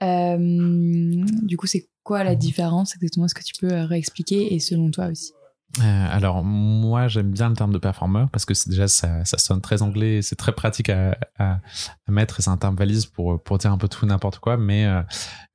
[0.00, 1.26] Mhm.
[1.42, 3.26] du coup, c'est quoi la différence exactement?
[3.26, 4.54] Est-ce que tu peux réexpliquer?
[4.54, 5.32] Et selon toi aussi
[5.80, 9.60] euh, alors moi j'aime bien le terme de performeur parce que déjà ça, ça sonne
[9.60, 11.16] très anglais, c'est très pratique à,
[12.08, 14.56] mettre et c'est un terme valise pour pour dire un peu tout n'importe quoi.
[14.56, 15.02] Mais euh,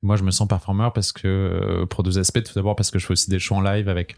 [0.02, 2.42] moi je me sens performeur parce que euh, pour deux aspects.
[2.42, 4.16] Tout d'abord parce que je fais aussi des shows en live avec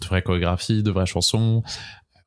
[0.00, 1.62] de vraies chorégraphies, de vraies chansons,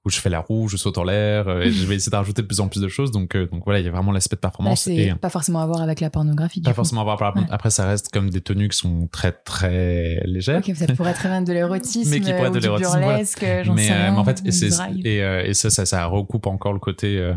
[0.06, 2.16] où je fais la roue, je saute en l'air, euh, et je vais essayer de
[2.16, 3.12] rajouter de plus en plus de choses.
[3.12, 4.88] Donc, euh, donc voilà, il y a vraiment l'aspect de performance.
[4.88, 6.62] Bah, et pas forcément à voir avec la pornographie.
[6.62, 7.36] Pas forcément à voir.
[7.50, 10.60] Après, ça reste comme des tenues qui sont très très légères.
[10.60, 13.76] Ok, ça pourrait très bien de l'érotisme, mais qui pourrait être de l'érotisme, burlesque, j'en
[13.76, 14.12] sais euh, rien.
[14.12, 17.34] Mais en fait, et, et, et, ça, ça, ça recoupe encore le côté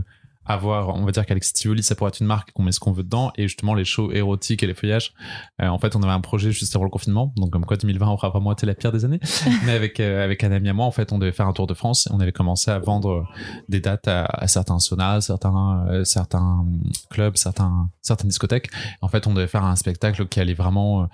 [0.48, 2.92] avoir, on va dire qu'Alex Tivoli, ça pourrait être une marque qu'on met ce qu'on
[2.92, 3.30] veut dedans.
[3.36, 5.12] Et justement, les shows érotiques et les feuillages,
[5.60, 7.32] euh, en fait, on avait un projet juste avant le confinement.
[7.36, 9.20] Donc, comme quoi, 2020 aura vraiment été la pire des années.
[9.66, 11.66] Mais avec, euh, avec un ami à moi, en fait, on devait faire un tour
[11.66, 13.28] de France et on avait commencé à vendre
[13.68, 16.64] des dates à, certains saunas, certains, euh, certains
[17.10, 18.70] clubs, certains, certaines discothèques.
[19.02, 21.08] En fait, on devait faire un spectacle qui allait vraiment,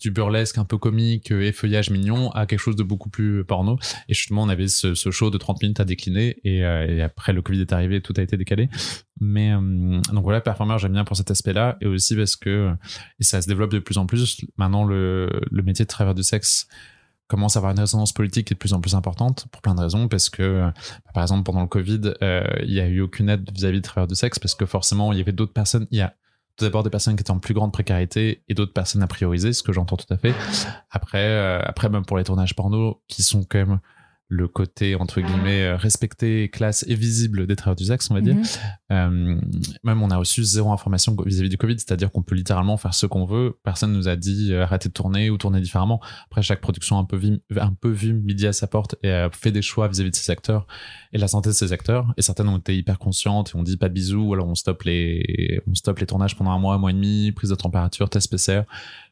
[0.00, 3.78] du burlesque un peu comique et feuillage mignon à quelque chose de beaucoup plus porno.
[4.08, 7.42] Et justement, on avait ce, show de 30 minutes à décliner euh, et, après le
[7.42, 8.68] Covid est arrivé, tout a été décalé.
[9.20, 12.72] Mais euh, donc voilà, performeur, j'aime bien pour cet aspect-là et aussi parce que
[13.18, 14.40] et ça se développe de plus en plus.
[14.56, 16.68] Maintenant, le, le métier de travailleur du sexe
[17.30, 19.76] commence à avoir une résonance politique qui est de plus en plus importante pour plein
[19.76, 20.68] de raisons parce que
[21.14, 24.08] par exemple pendant le Covid euh, il y a eu aucune aide vis-à-vis de travailleurs
[24.08, 26.16] de sexe parce que forcément il y avait d'autres personnes il y a
[26.64, 29.62] d'abord des personnes qui étaient en plus grande précarité et d'autres personnes à prioriser, ce
[29.62, 30.34] que j'entends tout à fait.
[30.90, 33.80] Après, euh, après même pour les tournages porno, qui sont quand même
[34.30, 38.20] le côté entre guillemets euh, respecté, classe et visible des travailleurs du sexe, on va
[38.20, 38.36] dire.
[38.36, 38.44] Mhm.
[38.92, 39.40] Euh,
[39.82, 43.06] même on a reçu zéro information vis-à-vis du Covid, c'est-à-dire qu'on peut littéralement faire ce
[43.06, 43.58] qu'on veut.
[43.64, 46.00] Personne nous a dit euh, arrêtez de tourner ou tourner différemment.
[46.26, 49.10] Après, chaque production a un peu vu, un peu vu midi à sa porte et
[49.10, 50.68] a fait des choix vis-à-vis de ses acteurs
[51.12, 52.14] et la santé de ses acteurs.
[52.16, 54.54] Et certaines ont été hyper conscientes et on dit pas de bisous, ou alors on
[54.54, 57.56] stoppe les, on stoppe les tournages pendant un mois, un mois et demi, prise de
[57.56, 58.62] température, test PCR.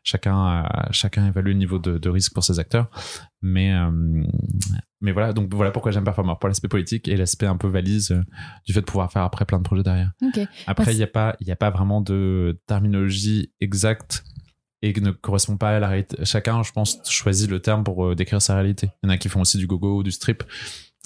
[0.02, 2.88] Chacun, euh, chacun évalue le niveau de, de risque pour ses acteurs.
[3.42, 3.90] Mais, euh,
[5.00, 8.11] mais voilà, donc voilà pourquoi j'aime Performer, pour l'aspect politique et l'aspect un peu valise
[8.12, 8.22] euh,
[8.66, 10.12] du fait de pouvoir faire après plein de projets derrière.
[10.66, 14.24] Après, il n'y a, pas- il y a pas vraiment de terminologie exacte
[14.82, 16.16] et qui ne correspond pas à la réalité.
[16.24, 18.90] Chacun, je pense, choisit le terme pour décrire sa réalité.
[19.02, 20.44] Il y en a qui font aussi du gogo ou du strip.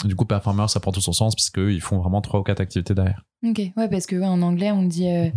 [0.04, 2.60] Du coup, performer, ça prend tout son sens parce qu'ils font vraiment trois ou quatre
[2.60, 3.24] activités derrière.
[3.44, 5.28] Ok, ouais, parce que ouais, en anglais, on dit, euh,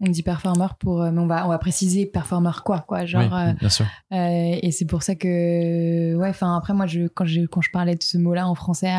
[0.00, 1.02] on dit performer pour.
[1.02, 3.06] euh, mais on va, on va préciser performer quoi, quoi.
[3.06, 3.86] Genre, oui, euh, bien sûr.
[4.12, 6.14] euh, et c'est pour ça que.
[6.16, 8.92] Ouais, enfin, après, moi, je, quand, je, quand je parlais de ce mot-là en français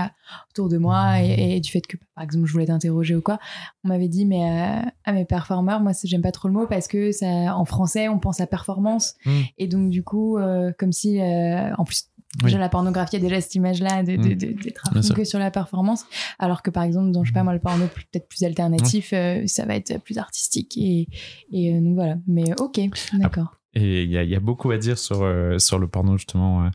[0.52, 3.38] autour de moi et, et du fait que, par exemple, je voulais t'interroger ou quoi,
[3.84, 6.88] on m'avait dit, mais, euh, ah, mais performer, moi, j'aime pas trop le mot parce
[6.88, 7.26] que ça,
[7.56, 9.16] en français, on pense à performance.
[9.26, 9.42] Mm.
[9.60, 10.38] Et donc, du coup,
[10.80, 11.20] comme si.
[11.22, 12.10] en plus,
[12.44, 12.46] Oui.
[12.46, 14.36] Déjà, la pornographie a déjà cette image-là de, de, Mm.
[14.36, 16.06] de- d'être à que sur la performance.
[16.40, 19.44] Alors que, par exemple, dans, je sais pas moi, le porno peut-être plus alternatif, euh,
[19.48, 20.78] ça va être plus artistique.
[20.78, 21.08] Et,
[21.52, 22.18] et euh, donc voilà.
[22.28, 22.80] Mais ok,
[23.13, 23.56] d'accord.
[23.74, 26.18] Et il y a, il y a beaucoup à dire sur, euh, sur le porno,
[26.18, 26.66] justement.
[26.66, 26.70] euh,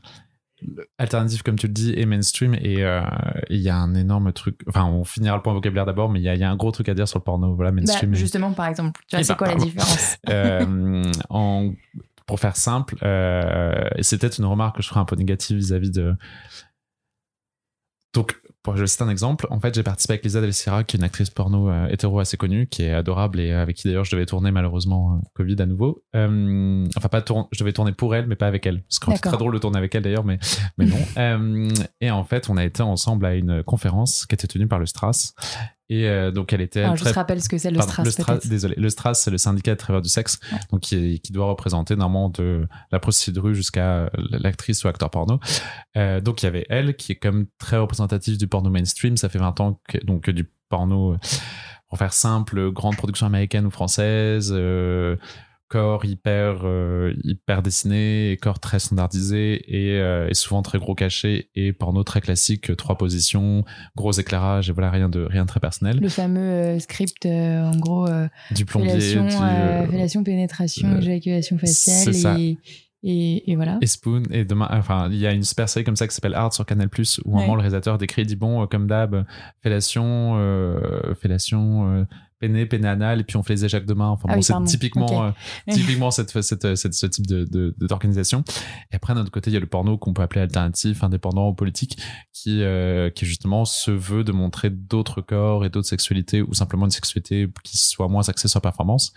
[0.97, 2.53] alternatif, comme tu le dis, et mainstream.
[2.55, 3.01] Et euh,
[3.49, 4.61] il y a un énorme truc.
[4.67, 6.55] Enfin, on finira le point vocabulaire d'abord, mais il y a, il y a un
[6.55, 7.53] gros truc à dire sur le porno.
[7.55, 8.13] Voilà, Bah, mainstream.
[8.13, 10.17] et- justement, par exemple, tu vois, Eh c'est ben, quoi la différence?
[10.29, 11.71] Euh, en,
[12.25, 15.57] pour faire simple, euh, et c'est peut-être une remarque que je ferai un peu négative
[15.57, 16.15] vis-à-vis de.
[18.13, 20.95] Donc, pour je cite un exemple, en fait, j'ai participé avec Lisa Del Sierra, qui
[20.95, 24.05] est une actrice porno euh, hétéro assez connue, qui est adorable et avec qui d'ailleurs
[24.05, 26.01] je devais tourner malheureusement euh, Covid à nouveau.
[26.15, 28.83] Euh, enfin, pas tourner, je devais tourner pour elle, mais pas avec elle.
[28.87, 29.33] Ce serait D'accord.
[29.33, 30.39] très drôle de tourner avec elle d'ailleurs, mais,
[30.77, 30.97] mais non.
[31.17, 31.69] Euh,
[32.01, 34.85] et en fait, on a été ensemble à une conférence qui était tenue par le
[34.85, 35.33] Stras.
[35.89, 38.03] Et euh, donc, elle était Alors, je très te rappelle ce que c'est le Pardon,
[38.03, 38.73] le désolé.
[38.77, 40.57] Le Stras, c'est le syndicat des travailleurs du sexe, Ouais.
[40.71, 44.87] donc qui, est- qui doit représenter normalement de la prostituée de rue jusqu'à l'actrice ou
[44.87, 45.39] acteur porno.
[45.97, 49.17] Euh, donc il y avait elle qui est comme très représentative du porno mainstream.
[49.17, 51.17] Ça fait 20 ans que donc du porno, euh,
[51.89, 54.51] pour faire simple, grande production américaine ou française.
[54.55, 55.17] euh,
[55.73, 60.93] corps hyper euh, hyper dessiné et corps très standardisé et, euh, et souvent très gros
[60.93, 65.41] caché et porno très classique euh, trois positions gros éclairage et voilà rien de rien
[65.41, 65.97] de très personnel.
[65.99, 68.07] Le fameux script, en gros,
[68.51, 72.57] du plombier fellation, du, fellation, pénétration, éjaculation faciale et,
[73.03, 73.79] et, et voilà.
[73.81, 76.35] et Spoon et demain enfin il y a une super série comme ça qui s'appelle
[76.35, 79.25] Hard sur Canal Plus où un moment le réalisateur décrit dit bon comme d'hab
[79.61, 82.05] fellation euh, fellation euh,
[82.47, 84.09] péné péné anal et puis on fait les éjacs demain.
[84.09, 85.31] Enfin Ah bon oui, c'est typiquement euh,
[85.73, 88.43] typiquement cette, cette, cette- ce type de de- de- d'organisation.
[88.91, 91.47] Et après d'un autre côté il y a le porno qu'on peut appeler alternatif indépendant
[91.49, 91.97] ou politique
[92.33, 96.85] qui euh, qui justement se veut de montrer d'autres corps et d'autres sexualités ou simplement
[96.85, 99.13] une sexualité qui soit moins axée sur la performance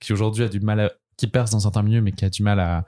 [0.00, 2.42] qui aujourd'hui a du mal à qui perce dans certains milieux mais qui a du
[2.42, 2.84] mal à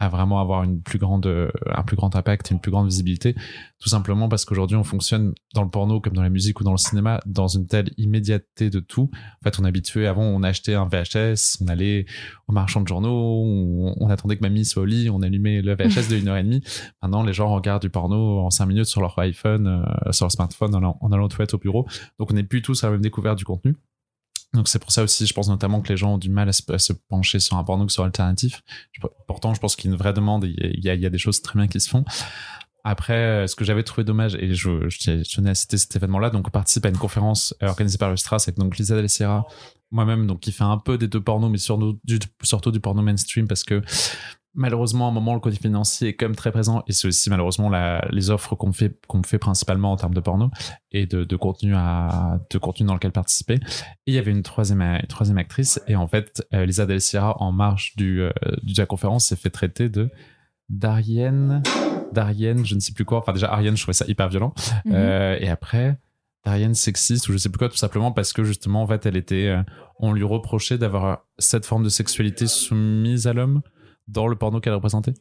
[0.00, 3.34] à vraiment avoir une plus grande, euh, un plus grand impact, une plus grande visibilité,
[3.78, 6.72] tout simplement parce qu'aujourd'hui on fonctionne dans le porno comme dans la musique ou dans
[6.72, 9.10] le cinéma dans une telle immédiateté de tout.
[9.12, 10.06] En fait, on est habitué.
[10.06, 12.06] Avant, on achetait un VHS, on allait
[12.48, 13.44] au marchand de journaux,
[14.00, 16.62] on, attendait que mamie soit au lit, on allumait le VHS de heure et demie.
[17.02, 20.32] Maintenant, les gens regardent du porno en cinq minutes sur leur iPhone, euh, sur leur
[20.32, 21.86] smartphone, en, allant- en allant aux toilettes au bureau.
[22.18, 23.76] Donc, on n'est plus tous à la même découverte du contenu.
[24.52, 26.52] Donc c'est pour ça aussi, je pense notamment que les gens ont du mal à
[26.52, 28.62] se, pencher sur un porno que sur alternatif.
[29.28, 31.10] Pourtant, je pense qu'il y a une vraie demande il y a, il y a
[31.10, 32.04] des choses très bien qui se font.
[32.82, 35.94] Après, euh, ce que j'avais trouvé dommage, et je, je, je tenais à citer cet
[35.96, 38.96] événement-là, donc on participe à une conférence euh, organisée par le Stras avec donc Lisa
[38.96, 39.46] Del Sierra,
[39.90, 43.02] moi-même, donc qui fait un peu des deux pornos, mais surtout du, surtout du porno
[43.02, 43.82] mainstream parce que
[44.54, 47.30] malheureusement, à un moment, le côté financier est quand même très présent et c'est aussi
[47.30, 50.50] malheureusement la, les offres qu'on me fait, qu'on fait principalement en termes de porno
[50.90, 53.54] et de, de contenu à, de contenu dans lequel participer.
[53.54, 57.00] Et il y avait une troisième, une troisième actrice et en fait, euh, Lisa Del
[57.00, 58.30] Sierra, en marge du, euh,
[58.62, 60.10] de la conférence, s'est fait traiter de
[60.68, 61.62] Darienne,
[62.12, 63.18] Darienne, je ne sais plus quoi.
[63.18, 64.54] Enfin, déjà, Ariane, je trouvais ça hyper violent.
[64.84, 64.92] Mhm.
[64.94, 65.98] Euh, et après,
[66.44, 69.16] Darienne sexiste ou je sais plus quoi, tout simplement parce que justement, en fait, elle
[69.16, 69.62] était, euh,
[69.98, 73.62] on lui reprochait d'avoir cette forme de sexualité soumise à l'homme
[74.10, 75.14] dans le porno qu'elle représentait.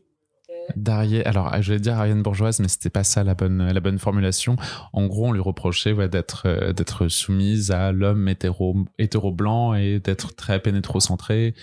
[0.75, 3.97] Darienne, alors je vais dire Ariane bourgeoise, mais c'était pas ça la bonne, la bonne
[3.97, 4.55] formulation.
[4.93, 10.35] En gros, on lui reprochait euh, d'être soumise à l'homme hétéro, hétéro blanc et d'être
[10.35, 11.55] très pénétrocentré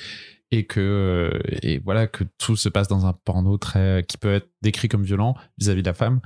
[0.52, 4.34] et que euh, et voilà que tout se passe dans un porno très qui peut
[4.34, 6.20] être décrit comme violent vis-à-vis de la femme.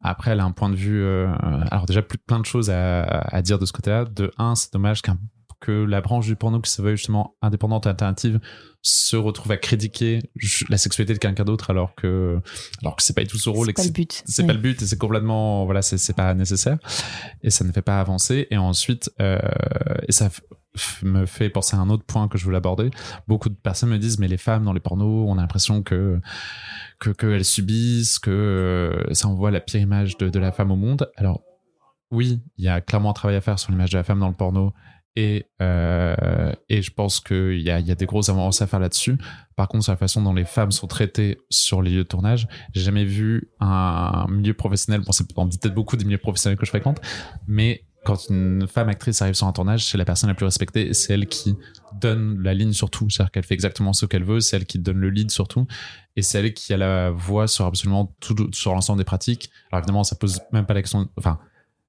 [0.00, 1.02] Après, elle a un point de vue.
[1.02, 1.32] euh,
[1.70, 4.04] alors déjà, plein de choses à, à dire de ce côté-là.
[4.04, 5.18] De un, c'est dommage qu'un
[5.60, 8.40] que la branche du porno qui se veut justement indépendante et alternative
[8.82, 10.20] se retrouve à critiquer
[10.68, 12.40] la sexualité de quelqu'un d'autre alors que
[12.82, 14.22] alors que c'est pas du tout son rôle C'est pas le but.
[14.26, 16.78] c'est pas le but et c'est complètement voilà c'est pas nécessaire
[17.42, 18.46] et ça ne fait pas avancer.
[18.50, 19.38] Et ensuite euh,
[20.06, 20.30] et ça
[21.02, 22.90] me fait penser à un autre point que je voulais aborder.
[23.26, 26.20] Beaucoup de personnes me disent mais les femmes dans les pornos on a l'impression que
[27.00, 30.76] que qu'elles subissent que euh, ça envoie la pire image de, de la femme au
[30.76, 31.10] monde.
[31.16, 31.42] Alors
[32.12, 34.28] oui il y a clairement un travail à faire sur l'image de la femme dans
[34.28, 34.72] le porno
[35.16, 39.16] et, euh, et je pense qu'il y a, des grosses avancées à faire là-dessus.
[39.56, 42.46] Par contre, sur la façon dont les femmes sont traitées sur les lieux de tournage,
[42.74, 46.66] j'ai jamais vu un milieu professionnel, bon, on dit peut-être beaucoup des milieux professionnels que
[46.66, 47.00] je fréquente,
[47.48, 50.94] mais quand une femme actrice arrive sur un tournage, c'est la personne la plus respectée
[50.94, 51.56] c'est elle qui
[52.00, 53.10] donne la ligne sur tout.
[53.10, 55.66] C'est-à-dire qu'elle fait exactement ce qu'elle veut, c'est elle qui donne le lead sur tout
[56.14, 59.50] et c'est elle qui a la voix sur absolument tout, sur l'ensemble des pratiques.
[59.72, 61.40] Alors évidemment, ça pose même pas la question, enfin,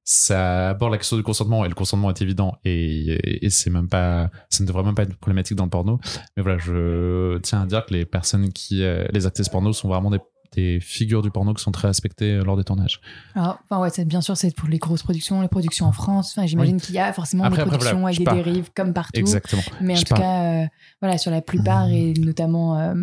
[0.09, 4.29] ça aborde la question du consentement et le consentement est évident et, c'est même pas
[4.49, 5.99] ça ne devrait même pas être problématique dans le porno.
[6.37, 9.89] Mais voilà je tiens à dire que les personnes qui euh, les actrices porno sont
[9.89, 10.19] vraiment des,
[10.53, 13.01] des figures du porno qui sont très respectées euh, lors des tournages
[13.35, 16.33] Alors, enfin, ouais, bien sûr, c'est pour les grosses productions, les productions en France.
[16.35, 18.93] Enfin, j'imagine qu'il y a forcément Après, des après, productions voilà, avec des dérives comme
[18.93, 19.19] partout.
[19.19, 20.67] exactement Mais en Je tout cas, euh,
[21.01, 22.93] voilà, sur la plupart et notamment euh,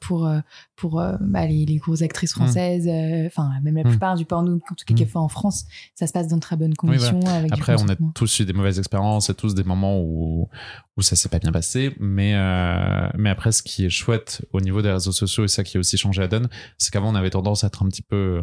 [0.00, 0.28] pour
[0.76, 3.88] pour bah, les, les grosses actrices françaises, euh, enfin même la Mm.
[3.88, 5.08] plupart du porno, en tout cas qui est Mm.
[5.08, 7.20] fait en France, ça se passe dans de très bonnes conditions.
[7.26, 10.48] avec Après, on a tous eu des mauvaises expériences et tous des moments où,
[10.96, 11.94] où ça s'est pas bien passé.
[11.98, 15.64] Mais, euh, mais après, ce qui est chouette au niveau des réseaux sociaux et ça
[15.64, 18.02] qui a aussi changé la donne, c'est qu'avant, on avait tendance à être un petit
[18.02, 18.42] peu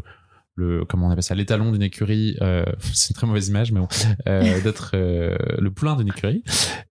[0.55, 2.35] le, comment on appelle ça, l'étalon d'une écurie.
[2.41, 2.63] euh,
[2.93, 3.87] c'est une très mauvaise image, mais bon,
[4.27, 6.43] euh, d'être euh, le poulain d'une écurie.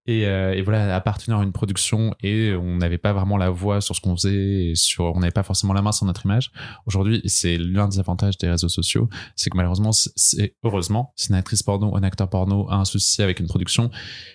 [0.06, 3.80] Et, euh, et voilà, appartenir à une production et on n'avait pas vraiment la voix
[3.80, 6.50] sur ce qu'on faisait et sur, on n'avait pas forcément la main sur notre image.
[6.86, 11.36] Aujourd'hui, c'est l'un des avantages des réseaux sociaux, c'est que malheureusement, c'est- heureusement, si une
[11.36, 13.90] actrice porno un acteur porno a un souci avec une production,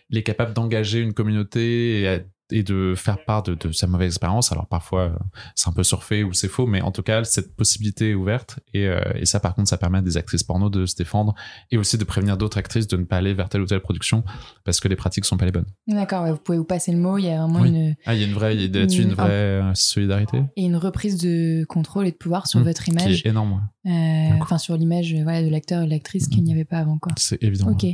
[0.10, 2.20] il est capable d'engager une communauté et, à-
[2.52, 4.52] et de faire part de, de sa mauvaise expérience.
[4.52, 5.10] Alors parfois, euh,
[5.56, 8.60] c'est un peu surfait ou c'est faux, mais en tout cas, cette possibilité est ouverte.
[8.74, 11.36] Et, euh, et ça, par contre, ça permet à des actrices porno de se défendre
[11.72, 14.24] et aussi de prévenir d'autres actrices de ne pas aller vers telle ou telle production
[14.64, 15.66] parce que les pratiques sont pas les bonnes.
[15.88, 17.18] D'accord, ouais, vous pouvez vous passer le mot.
[17.18, 17.70] Il y a vraiment Oui.
[17.70, 20.42] une Ah, il y a une vraie, il y a là-dessus une vraie euh, solidarité
[20.56, 23.62] et une reprise de contrôle et de pouvoir sur Mm, votre qui image, est énorme.
[23.86, 23.92] ouais.
[23.92, 26.98] euh, enfin sur l'image voilà, de l'acteur et de l'actrice qu'il n'y avait pas avant
[26.98, 27.12] quoi.
[27.18, 27.72] C'est évident.
[27.72, 27.86] Ok.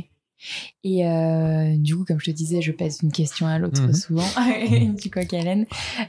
[0.82, 3.94] Et euh, du coup, comme je te disais, je passe une question à l'autre Mhm.
[3.94, 4.26] souvent.
[5.02, 5.46] du coq à.
[5.46, 5.64] Euh,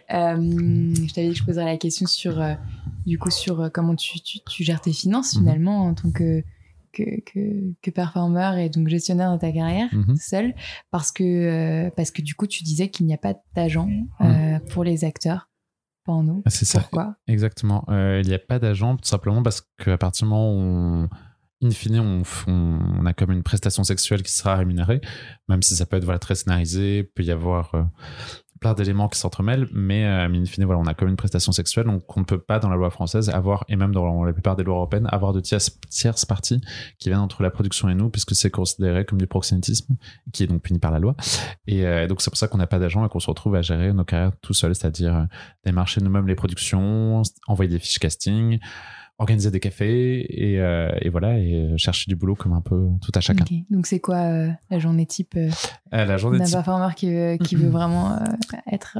[0.09, 2.53] je t'avais dit que je poserais la question sur, euh,
[3.05, 5.39] du coup, sur euh, comment tu, tu, tu gères tes finances Mhm.
[5.41, 6.43] finalement en tant que,
[6.91, 10.15] que, que, que performeur et donc gestionnaire de ta carrière Mhm.
[10.17, 10.53] seul.
[10.91, 13.89] Parce que, parce que du coup, tu disais qu'il n'y a pas d'agent
[14.69, 15.49] pour les acteurs
[16.03, 16.41] porno.
[16.45, 16.79] Ah, C'est ça.
[16.81, 17.15] Pourquoi?
[17.27, 17.83] Exactement.
[17.89, 21.09] Il n'y a pas d'agent, tout simplement parce qu'à partir du moment où on,
[21.61, 25.01] in fine, on, a comme une prestation sexuelle qui sera rémunérée,
[25.47, 27.83] même si ça peut être voilà, très scénarisé, peut y avoir euh,
[28.59, 31.85] plein d'éléments qui s'entremêlent, mais, euh, in fine, voilà, on a comme une prestation sexuelle,
[31.85, 34.55] donc on ne peut pas, dans la loi française, avoir, et même dans la plupart
[34.55, 36.61] des lois européennes, avoir de tierces, tierces parties
[36.97, 39.95] qui viennent entre la production et nous, puisque c'est considéré comme du proxénétisme,
[40.33, 41.15] qui est donc puni par la loi.
[41.67, 43.61] Et euh, donc c'est pour ça qu'on n'a pas d'agent et qu'on se retrouve à
[43.61, 45.23] gérer nos carrières tout seul, c'est-à-dire euh,
[45.65, 48.59] démarcher nous-mêmes les productions, envoyer des fiches casting,
[49.17, 52.87] organiser des cafés et, euh, et voilà et euh, chercher du boulot comme un peu
[53.01, 53.45] tout à chacun.
[53.69, 55.49] Donc, c'est quoi euh, la journée type euh,
[55.93, 58.25] Euh, la journée d'un performeur qui veut, qui veut vraiment euh,
[58.71, 58.97] être.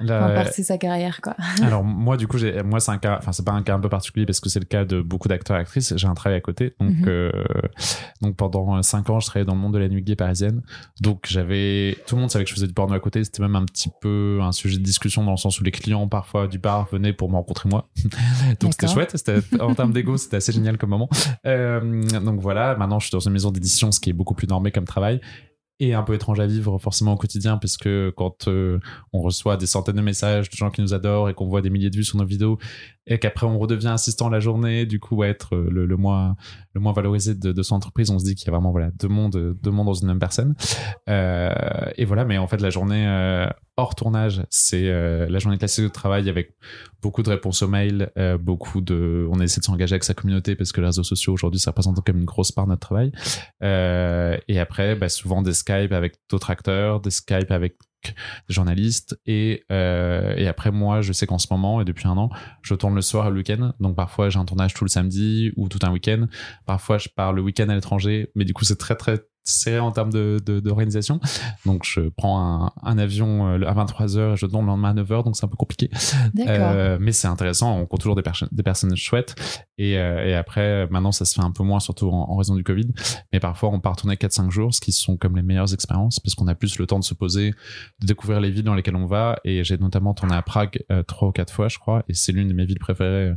[0.00, 1.34] Euh, la- enfin, sa carrière, quoi.
[1.62, 3.80] alors moi du coup j'ai moi c'est un cas enfin c'est pas un cas un
[3.80, 5.94] peu particulier parce que c'est le cas de beaucoup d'acteurs et actrices.
[5.96, 6.74] J'ai un travail à côté.
[6.80, 7.04] Donc Mhm.
[7.08, 7.30] euh,
[8.20, 10.62] donc pendant cinq ans je travaillais dans le monde de la nuit gay parisienne.
[11.00, 13.22] Donc j'avais tout le monde savait que je faisais du porno à côté.
[13.24, 16.08] C'était même un petit peu un sujet de discussion dans le sens où les clients
[16.08, 17.88] parfois du bar venaient pour me rencontrer moi.
[18.60, 19.16] Donc c'était chouette.
[19.16, 21.08] C'était en termes d'ego c'était assez génial comme moment.
[21.46, 22.74] Euh, donc voilà.
[22.76, 25.20] Maintenant je suis dans une maison d'édition ce qui est beaucoup plus normé comme travail
[25.80, 28.78] et un peu étrange à vivre forcément au quotidien puisque quand euh,
[29.12, 31.70] on reçoit des centaines de messages de gens qui nous adorent et qu'on voit des
[31.70, 32.58] milliers de vues sur nos vidéos
[33.06, 36.36] et qu'après on redevient assistant la journée du coup être euh, le, le moins
[36.72, 38.10] le moins valorisé de, de son entreprise.
[38.10, 40.18] On se dit qu'il y a vraiment voilà deux mondes deux mondes dans une même
[40.18, 40.54] personne.
[41.08, 41.52] Euh,
[41.96, 45.84] et voilà mais en fait la journée euh, hors tournage c'est euh, la journée classique
[45.84, 46.54] de travail avec
[47.02, 50.54] beaucoup de réponses aux mails euh, beaucoup de on essaie de s'engager avec sa communauté
[50.54, 53.12] parce que les réseaux sociaux aujourd'hui ça représente comme une grosse part de notre travail.
[53.62, 57.76] Euh, et après bah, souvent des Skype avec d'autres acteurs des Skype avec
[58.48, 62.16] des journalistes et, euh, et après moi je sais qu'en ce moment et depuis un
[62.16, 62.30] an
[62.62, 63.72] je tourne le soir et le week-end.
[63.80, 66.26] Donc parfois j'ai un tournage tout le samedi ou tout un week-end.
[66.66, 69.92] Parfois je pars le week-end à l'étranger mais du coup c'est très très serré en
[69.92, 71.20] termes de, d'organisation.
[71.66, 74.94] Donc, je prends un, un avion euh, à 23h et je tourne le lendemain à
[74.94, 75.90] 9h, donc c'est un peu compliqué.
[76.46, 79.34] Euh, mais c'est intéressant, on rencontre toujours des, personnes des personnes chouettes.
[79.76, 82.64] Et, euh, et, après, maintenant, ça se fait un peu moins, surtout en, raison du
[82.64, 82.88] Covid.
[83.32, 86.34] Mais parfois, on part tourner 4-5 jours, ce qui sont comme les meilleures expériences, parce
[86.34, 87.50] qu'on a plus le temps de se poser,
[88.00, 89.38] de découvrir les villes dans lesquelles on va.
[89.44, 92.48] Et j'ai notamment tourné à Prague trois ou quatre fois, je crois, et c'est l'une
[92.48, 93.34] de mes villes préférées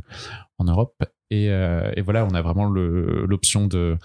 [0.58, 1.02] en Europe.
[1.30, 3.98] Et, et voilà, on a vraiment l'option de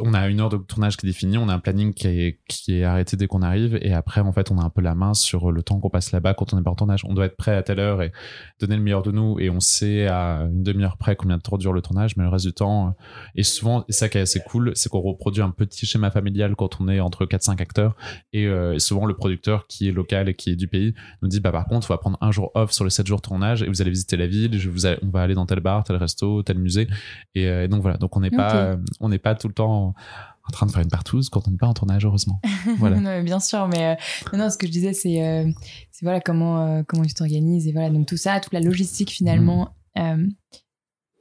[0.00, 2.40] on a une heure de tournage qui est définie, on a un planning qui est,
[2.48, 4.94] qui est arrêté dès qu'on arrive, et après, en fait, on a un peu la
[4.94, 7.04] main sur le temps qu'on passe là-bas quand on est pas en tournage.
[7.04, 8.12] On doit être prêt à telle heure et
[8.60, 11.56] donner le meilleur de nous, et on sait à une demi-heure près combien de temps
[11.56, 12.94] dure le tournage, mais le reste du temps,
[13.34, 16.54] et souvent, et ça qui est assez cool, c'est qu'on reproduit un petit schéma familial
[16.56, 17.96] quand on est entre 4-5 acteurs,
[18.34, 21.40] euh, et, souvent le producteur qui est local et qui est du pays nous dit,
[21.40, 23.62] bah par contre, on va prendre un jour off sur les 7 jours de tournage,
[23.62, 25.96] et vous allez visiter la ville, je vous on va aller dans tel bar, tel
[25.96, 26.88] resto, tel musée,
[27.34, 29.94] et, euh, donc voilà, donc on n'est pas, on n'est pas tout le temps en,
[30.52, 32.40] train de faire une partouze quand on n'est pas en tournage, heureusement.
[32.78, 33.00] Voilà.
[33.00, 33.96] non, bien sûr, mais
[34.32, 35.50] euh, non, ce que je disais, c'est euh,
[36.02, 39.74] voilà comment euh, comment tu t'organises et voilà donc tout ça, toute la logistique finalement
[39.96, 40.28] mm.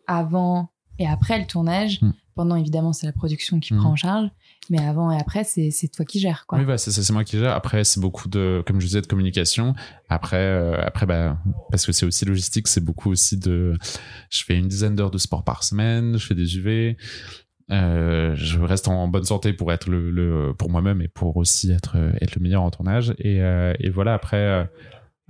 [0.08, 2.02] avant et après le tournage.
[2.02, 2.12] Mm.
[2.36, 3.78] Pendant évidemment c'est la production qui mm.
[3.78, 4.30] prend en charge,
[4.70, 6.60] mais avant et après c'est toi qui gères quoi.
[6.60, 7.52] Oui, bah, c'est moi qui gère.
[7.54, 9.74] Après c'est beaucoup de comme je disais de communication.
[10.08, 11.38] Après après bah
[11.72, 13.76] parce que c'est aussi logistique, c'est beaucoup aussi de
[14.30, 16.96] je fais une dizaine d'heures de sport par semaine, je fais des UV.
[17.70, 21.72] Euh, je reste en bonne santé pour être le, le pour moi-même et pour aussi
[21.72, 23.14] être être le meilleur en tournage.
[23.18, 24.64] Et, euh, et voilà après euh,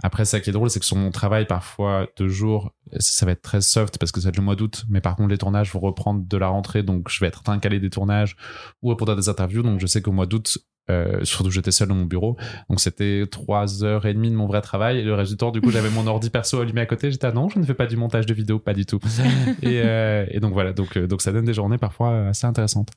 [0.03, 3.31] après ça qui est drôle c'est que sur mon travail parfois deux jours ça va
[3.31, 4.85] être très soft parce que ça va être le mois d'août.
[4.89, 6.83] Mais par contre les tournages vont reprendre de la rentrée.
[6.83, 8.35] Donc je vais être caler des tournages
[8.83, 9.63] ou à des interviews.
[9.63, 12.37] Donc je sais qu'au mois d'août euh, surtout j'étais seul dans mon bureau.
[12.69, 14.99] Donc c'était trois heures et demie de mon vrai travail.
[14.99, 17.11] Et le reste du temps du coup j'avais mon ordi perso allumé à côté.
[17.11, 18.99] J'étais ah non je ne fais pas du montage de vidéo pas du tout.
[19.61, 20.73] Et, euh, et, donc voilà.
[20.73, 22.89] Donc euh, donc ça donne des journées parfois assez intéressantes.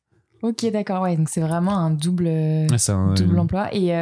[0.43, 1.03] Ok d'accord.
[1.03, 3.75] Ouais donc c'est vraiment un double un, double emploi.
[3.75, 3.93] Et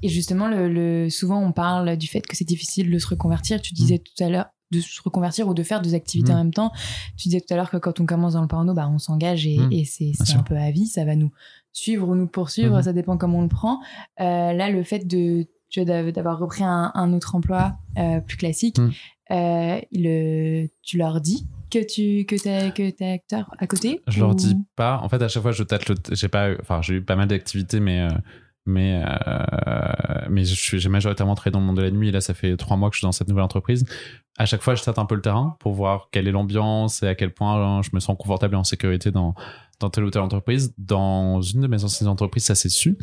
[0.00, 3.60] et justement le, souvent on parle du fait que c'est difficile de se reconvertir.
[3.60, 3.98] Tu disais mm.
[3.98, 6.34] tout à l'heure de se reconvertir ou de faire deux activités mm.
[6.34, 6.72] en même temps.
[7.16, 9.46] Tu disais tout à l'heure que quand on commence dans le porno, bah, on s'engage
[9.46, 9.72] et, mm.
[9.72, 11.30] et c'est un peu à vie, ça va nous
[11.78, 12.82] suivre ou nous poursuivre, mhm.
[12.82, 13.80] ça dépend comment on le prend.
[14.20, 18.78] Euh, là, le fait de d'avoir repris un, autre emploi euh, plus classique,
[19.30, 24.20] euh, le, tu leur dis que tu que es, que es acteur à côté Je
[24.20, 24.98] leur dis pas.
[25.02, 25.94] En fait, à chaque fois, je tâte le.
[26.12, 26.52] J'ai pas.
[26.62, 28.08] Enfin, j'ai eu pas mal d'activités, mais
[28.64, 29.02] mais
[30.30, 32.78] mais j'ai majoritairement travaillé dans le monde de la nuit et là ça fait trois
[32.78, 33.86] mois que je suis dans cette nouvelle entreprise
[34.36, 37.08] à chaque fois je tâte un peu le terrain pour voir quelle est l'ambiance et
[37.08, 39.34] à quel point je me sens confortable et en sécurité dans
[39.80, 40.74] dans telle ou telle entreprise.
[40.78, 42.96] Dans une de mes anciennes entreprises, ça s'est su.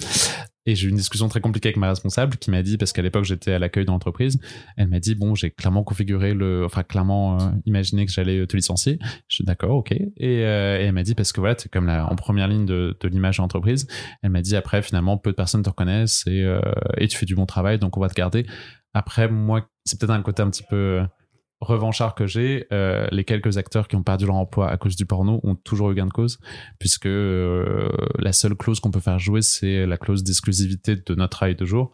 [0.68, 3.04] Et j'ai eu une discussion très compliquée avec ma responsable qui m'a dit, parce qu'à
[3.04, 4.40] l'époque j'étais à l'accueil de l'entreprise,
[4.78, 8.56] elle m'a dit, bon, j'ai clairement configuré le, enfin clairement euh, imaginé que j'allais te
[8.56, 8.98] licencier.
[9.28, 9.92] Je suis d'accord, ok.
[9.92, 12.98] Et, euh, et elle m'a dit, parce que voilà, es comme en première ligne de,
[13.04, 13.88] l'image de l'entreprise,
[14.24, 16.60] elle m'a dit, après finalement, peu de personnes te reconnaissent euh,
[16.98, 18.48] et tu fais du bon travail, donc on va te garder.
[18.96, 21.02] Après, moi, c'est peut-être un côté un petit peu
[21.66, 25.06] revanchard que j'ai, euh, les quelques acteurs qui ont perdu leur emploi à cause du
[25.06, 26.40] porno ont toujours eu gain de cause,
[26.80, 31.38] puisque euh, la seule clause qu'on peut faire jouer, c'est la clause d'exclusivité de notre
[31.38, 31.94] travail de jour.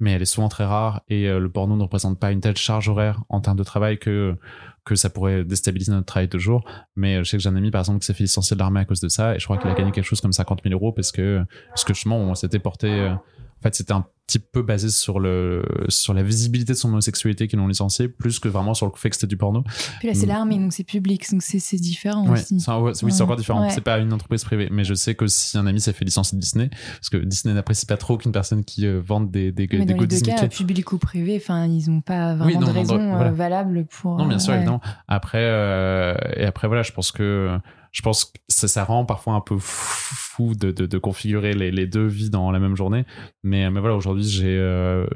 [0.00, 2.56] Mais elle est souvent très rare et euh, le porno ne représente pas une telle
[2.56, 4.36] charge horaire en termes de travail que
[4.84, 6.64] que ça pourrait déstabiliser notre travail de jour.
[6.96, 8.80] Mais je sais que j'ai un ami, par exemple, qui s'est fait licencier de l'armée
[8.80, 10.72] à cause de ça, et je crois qu'il a gagné quelque chose comme 50 000
[10.72, 13.12] euros parce que, parce que justement, on s'était porté,
[13.58, 17.48] en fait, c'était un petit peu basé sur le sur la visibilité de son homosexualité
[17.48, 19.64] qu'ils l'ont licencié plus que vraiment sur le fait que c'était du porno.
[20.00, 20.28] Puis là c'est mm.
[20.28, 22.54] l'armée donc c'est public donc c'est différent aussi.
[23.02, 23.68] oui c'est encore différent.
[23.70, 26.36] C'est pas une entreprise privée mais je sais que si un ami s'est fait licencier
[26.36, 29.66] de Disney parce que Disney n'apprécie pas trop qu'une personne qui euh, vende des des,
[29.72, 32.70] mais des dans les deux cas, public ou privé enfin ils ont pas vraiment de
[32.70, 34.18] raison euh, valable pour.
[34.18, 34.82] Non bien sûr évidemment.
[35.08, 37.58] Après euh, et après voilà je pense que
[37.92, 41.86] je pense que ça, ça rend parfois un peu fou de, de, configurer les, les,
[41.86, 43.04] deux vies dans la même journée.
[43.42, 45.06] Mais, mais voilà, aujourd'hui, j'ai euh,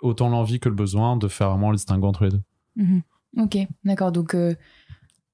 [0.00, 2.42] autant l'envie que le besoin de faire vraiment le distinguo entre les deux.
[2.76, 3.02] Mhm.
[3.36, 4.12] Ok, d'accord.
[4.12, 4.54] Donc, euh,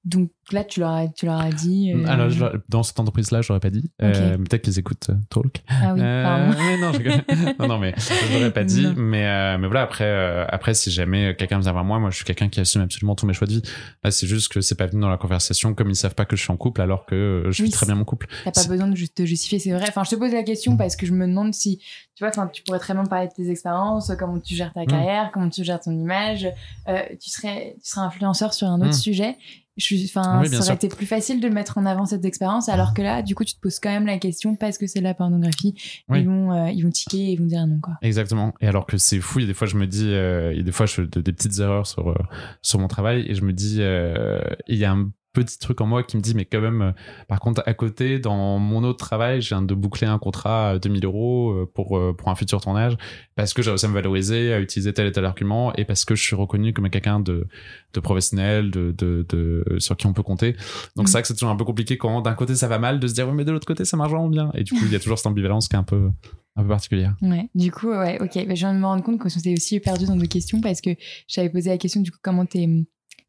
[0.05, 1.91] donc là, tu leur as, tu leur as dit.
[1.91, 2.29] Euh, Alors,
[2.69, 3.89] dans cette entreprise-là, je l'aurais pas dit.
[4.03, 5.63] Euh, peut-être qu'ils écoutent euh, Talk.
[5.67, 6.57] Ah oui, pardon.
[6.59, 7.59] mais non, je...
[7.59, 8.85] non, non, mais je l'aurais pas dit.
[8.95, 12.49] Mais, mais voilà, après, après, si jamais quelqu'un vient vers moi, moi, je suis quelqu'un
[12.49, 13.61] qui assume absolument tous mes choix de vie.
[14.03, 16.35] Là, c'est juste que c'est pas venu dans la conversation comme ils savent pas que
[16.35, 18.27] je suis en couple, alors que je vis très bien mon couple.
[18.43, 19.85] T'as pas besoin de te justifier, c'est vrai.
[19.89, 20.77] Enfin, je te pose la question mm.
[20.77, 21.79] parce que je me demande si,
[22.13, 24.87] tu vois, tu pourrais très bien parler de tes expériences, comment tu gères ta mm.
[24.87, 26.47] carrière, comment tu gères ton image.
[26.85, 28.93] tu serais, tu serais influenceur sur un autre mm.
[28.93, 29.37] sujet
[29.77, 33.01] je enfin ça aurait été plus facile de mettre en avant cette expérience alors que
[33.01, 35.75] là du coup tu te poses quand même la question parce que c'est la pornographie.
[36.13, 37.95] Ils vont euh, ils vont tiquer et ils vont dire non quoi.
[38.01, 38.53] Exactement.
[38.61, 40.57] Et alors que c'est fou il y a des fois je me dis euh, il
[40.57, 42.15] y a des fois je fais des petites erreurs sur euh,
[42.61, 46.01] sur mon travail et je me dis il y a un petit truc en moi
[46.01, 46.91] qui me dit mais quand même euh,
[47.27, 50.79] par contre à côté dans mon autre travail je viens de boucler un contrat à
[50.79, 52.97] 2000 euros euh, pour euh, pour un futur tournage
[53.35, 56.05] parce que j'ai réussi à me valoriser à utiliser tel et tel argument et parce
[56.05, 57.47] que je suis reconnu comme quelqu'un de
[57.93, 60.53] de professionnel de, de, de sur qui on peut compter
[60.95, 61.07] donc Mm.
[61.07, 63.07] c'est vrai que c'est toujours un peu compliqué quand d'un côté ça va mal de
[63.07, 64.91] se dire oui mais de l'autre côté ça marche vraiment bien et du coup il
[64.91, 66.09] y a toujours cette ambivalence qui est un peu
[66.57, 68.33] un peu particulière Ouais, du coup, ouais, ok.
[68.47, 70.79] Bah, je viens de me rendre compte qu'on s'était aussi perdu dans nos questions parce
[70.79, 70.91] que
[71.27, 72.67] j'avais posé la question du coup comment t'es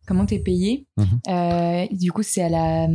[0.07, 0.87] comment t'es payé.
[0.97, 1.07] Mhm.
[1.29, 2.89] Euh, du coup, c'est à la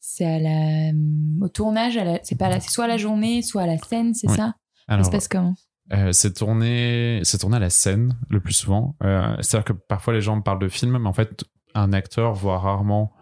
[0.00, 0.92] c'est à la
[1.40, 4.28] au tournage, c'est pas la- c'est soit à la journée, soit à la scène, c'est
[4.28, 4.36] Oui.
[4.36, 4.54] ça?
[4.88, 5.54] Ça alors se passe comment?
[5.92, 8.96] Euh, c'est tourné, c'est tourné à la scène le plus souvent.
[9.02, 11.44] Euh, C'est-à-dire que parfois les gens me parlent de film, mais en fait,
[11.74, 13.12] un acteur voit rarement,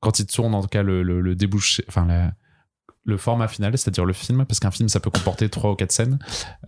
[0.00, 2.32] quand il tourne en tout cas le, le, le débouché, enfin la-
[3.04, 5.92] le format final, c'est-à-dire le film, parce qu'un film ça peut comporter trois ou quatre
[5.92, 6.18] scènes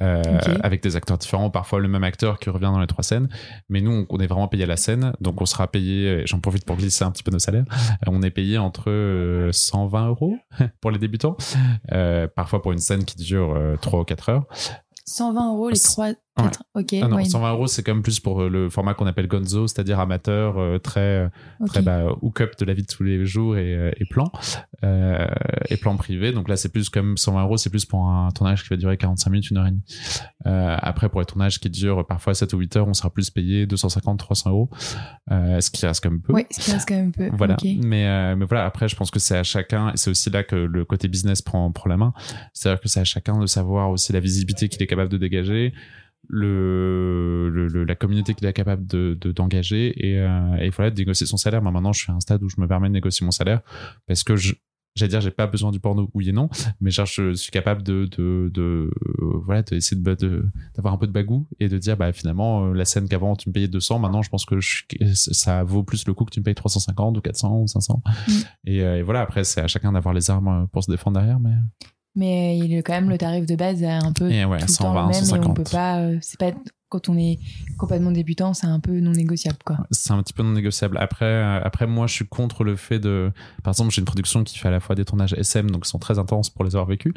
[0.02, 0.22] euh,
[0.62, 3.28] avec des acteurs différents, parfois le même acteur qui revient dans les trois scènes.
[3.68, 6.22] Mais nous, on, on est vraiment payé à la scène, donc on sera payé.
[6.26, 7.64] J'en profite pour glisser un petit peu nos salaires.
[7.70, 10.36] Euh, on est payé entre euh, 120 euros
[10.80, 11.36] pour les débutants,
[11.92, 14.46] euh, parfois pour une scène qui dure euh, trois ou quatre heures.
[15.06, 16.94] 120 euros les trois Ok.
[17.00, 19.28] Ah non, ouais, 120 euros, c'est quand même plus pour euh, le format qu'on appelle
[19.28, 21.30] gonzo, c'est-à-dire amateur, euh, très,
[21.60, 21.68] ok.
[21.68, 24.32] très bah, hook-up de la vie de tous les jours et, euh, et plan,
[24.82, 25.26] euh,
[25.68, 26.32] et plan privé.
[26.32, 28.96] Donc là, c'est plus comme 120 euros, c'est plus pour un tournage qui va durer
[28.96, 29.84] 45 minutes, une heure et demie.
[30.46, 33.30] Euh, après, pour les tournages qui durent parfois 7 ou 8 heures, on sera plus
[33.30, 34.70] payé 250, 300 euros,
[35.30, 36.32] euh, ce qui reste quand même peu.
[36.32, 37.30] Ouais, ça reste quand même peu.
[37.32, 37.56] Voilà.
[37.84, 40.42] Mais, euh, mais voilà, après, je pense que c'est à chacun, et c'est aussi là
[40.42, 42.12] que le côté business prend, prend la main.
[42.52, 45.72] C'est-à-dire que c'est à chacun de savoir aussi la visibilité qu'il est capable de dégager,
[46.28, 50.90] le, le- le- la communauté qu'il est capable de, de- d'engager, et, euh, et voilà,
[50.90, 51.62] de négocier son salaire.
[51.62, 53.60] Moi, maintenant, je suis à un stade où je me permets de négocier mon salaire
[54.06, 54.54] parce que je,
[54.96, 56.48] J'allais dire, j'ai pas besoin du porno, oui et non,
[56.80, 60.46] mais genre, je suis capable de, de, de euh, voilà, d'essayer de, de,
[60.76, 63.48] d'avoir un peu de bagou et de dire, bah, finalement, euh, la scène qu'avant tu
[63.48, 66.38] me payais 200, maintenant, je pense que je, ça vaut plus le coup que tu
[66.38, 68.02] me payes 350 ou 400 ou 500.
[68.06, 68.32] Mm.
[68.66, 71.40] Et, euh, et voilà, après, c'est à chacun d'avoir les armes pour se défendre derrière,
[71.40, 71.54] mais.
[72.16, 74.66] Mais il est quand même le tarif de base est un peu Et ouais, tout
[74.68, 75.56] le temps 120, le même et on 150.
[75.56, 75.98] peut pas.
[76.00, 76.52] euh, c'est pas
[76.90, 77.40] quand on est
[77.76, 79.78] complètement débutant, c'est un peu non négociable quoi.
[79.90, 80.96] c'est un petit peu non négociable.
[80.98, 83.32] Après, euh, après, moi, je suis contre le fait de.
[83.64, 85.90] Par exemple, j'ai une production qui fait à la fois des tournages SM, donc qui
[85.90, 87.12] sont très intenses pour les avoir vécus,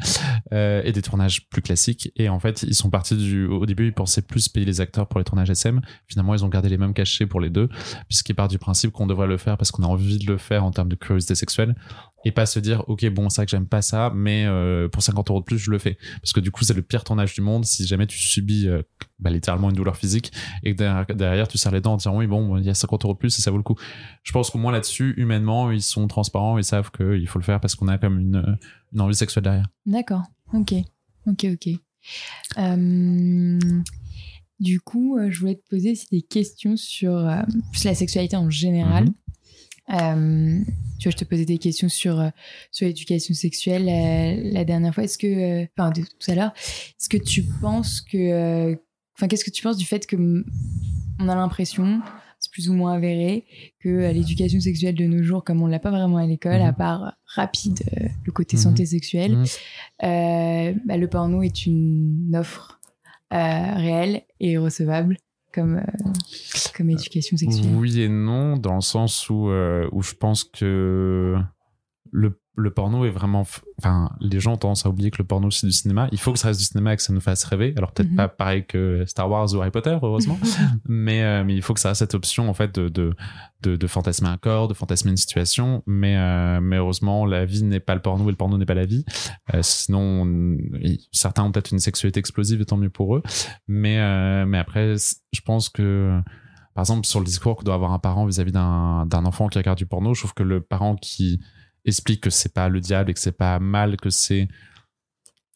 [0.52, 2.10] euh, et des tournages plus classiques.
[2.16, 3.46] Et en fait, ils sont partis du.
[3.46, 5.80] Au début, ils pensaient plus payer les acteurs pour les tournages SM.
[6.08, 7.68] Finalement, ils ont gardé les mêmes cachets pour les deux,
[8.08, 10.64] puisqu'ils partent du principe qu'on devrait le faire parce qu'on a envie de le faire
[10.64, 11.76] en termes de curiosité sexuelle,
[12.28, 15.02] et pas se dire, ok, bon, c'est vrai que j'aime pas ça, mais euh, pour
[15.02, 15.96] 50 euros de plus, je le fais.
[16.20, 18.82] Parce que du coup, c'est le pire tournage du monde si jamais tu subis euh,
[19.18, 20.30] bah, littéralement une douleur physique
[20.62, 22.74] et que derrière, derrière, tu serres les dents en disant oui bon il y a
[22.74, 23.76] 50 euros de plus et ça vaut le coup
[24.22, 27.60] je pense qu'au moins là-dessus humainement ils sont transparents ils savent qu'il faut le faire
[27.60, 28.58] parce qu'on a comme une,
[28.92, 30.22] une envie sexuelle derrière D'accord.
[30.52, 30.74] Ok.
[31.26, 31.46] Ok.
[31.52, 31.68] Ok.
[32.58, 33.58] Euh,
[34.60, 37.42] du coup, je voulais te poser des questions sur euh,
[37.84, 39.04] la sexualité en général.
[39.04, 39.14] Mhm.
[39.92, 40.58] Euh,
[40.98, 42.28] tu vois, je te posais des questions sur, euh,
[42.70, 45.04] sur l'éducation sexuelle euh, la dernière fois.
[45.04, 48.72] Est-ce que, enfin, de- tout à l'heure, est-ce que tu penses que,
[49.16, 50.16] enfin, qu'est-ce que tu penses du fait que
[51.20, 52.00] on a l'impression,
[52.40, 53.44] c'est plus ou moins avéré,
[53.80, 56.66] que l'éducation sexuelle de nos jours, comme on l'a pas vraiment à l'école, Mhm.
[56.66, 57.80] à part euh, rapide
[58.24, 58.62] le côté Mhm.
[58.62, 60.80] santé sexuelle, Mhm.
[60.84, 62.80] bah, le porno est une offre
[63.30, 65.16] réelle et recevable
[65.52, 66.10] comme, euh,
[66.78, 67.66] comme éducation sexuelle.
[67.74, 71.36] oui et non dans le sens où, euh, où je pense que
[72.10, 73.44] le, le porno est vraiment
[73.78, 76.32] enfin les gens ont tendance à oublier que le porno c'est du cinéma il faut
[76.32, 78.16] que ça reste du cinéma et que ça nous fasse rêver alors peut-être Mhm.
[78.16, 80.38] pas pareil que Star Wars ou Harry Potter heureusement
[80.88, 83.14] mais, euh, mais il faut que ça reste cette option en fait de, de,
[83.60, 85.82] de, de fantasmer un corps, de fantasmer une situation.
[85.86, 88.74] Mais, euh, mais heureusement, la vie n'est pas le porno et le porno n'est pas
[88.74, 89.04] la vie.
[89.52, 90.56] Euh, sinon, on-
[91.12, 93.22] certains ont peut-être une sexualité explosive et tant mieux pour eux.
[93.66, 93.98] Mais,
[94.46, 94.94] mais après,
[95.32, 96.20] je pense que
[96.78, 99.78] par exemple, sur le discours que doit avoir un parent vis-à-vis d'un enfant qui regarde
[99.78, 101.40] du porno, je trouve que le parent qui
[101.84, 104.46] explique que c'est pas le diable et que c'est pas mal, que c'est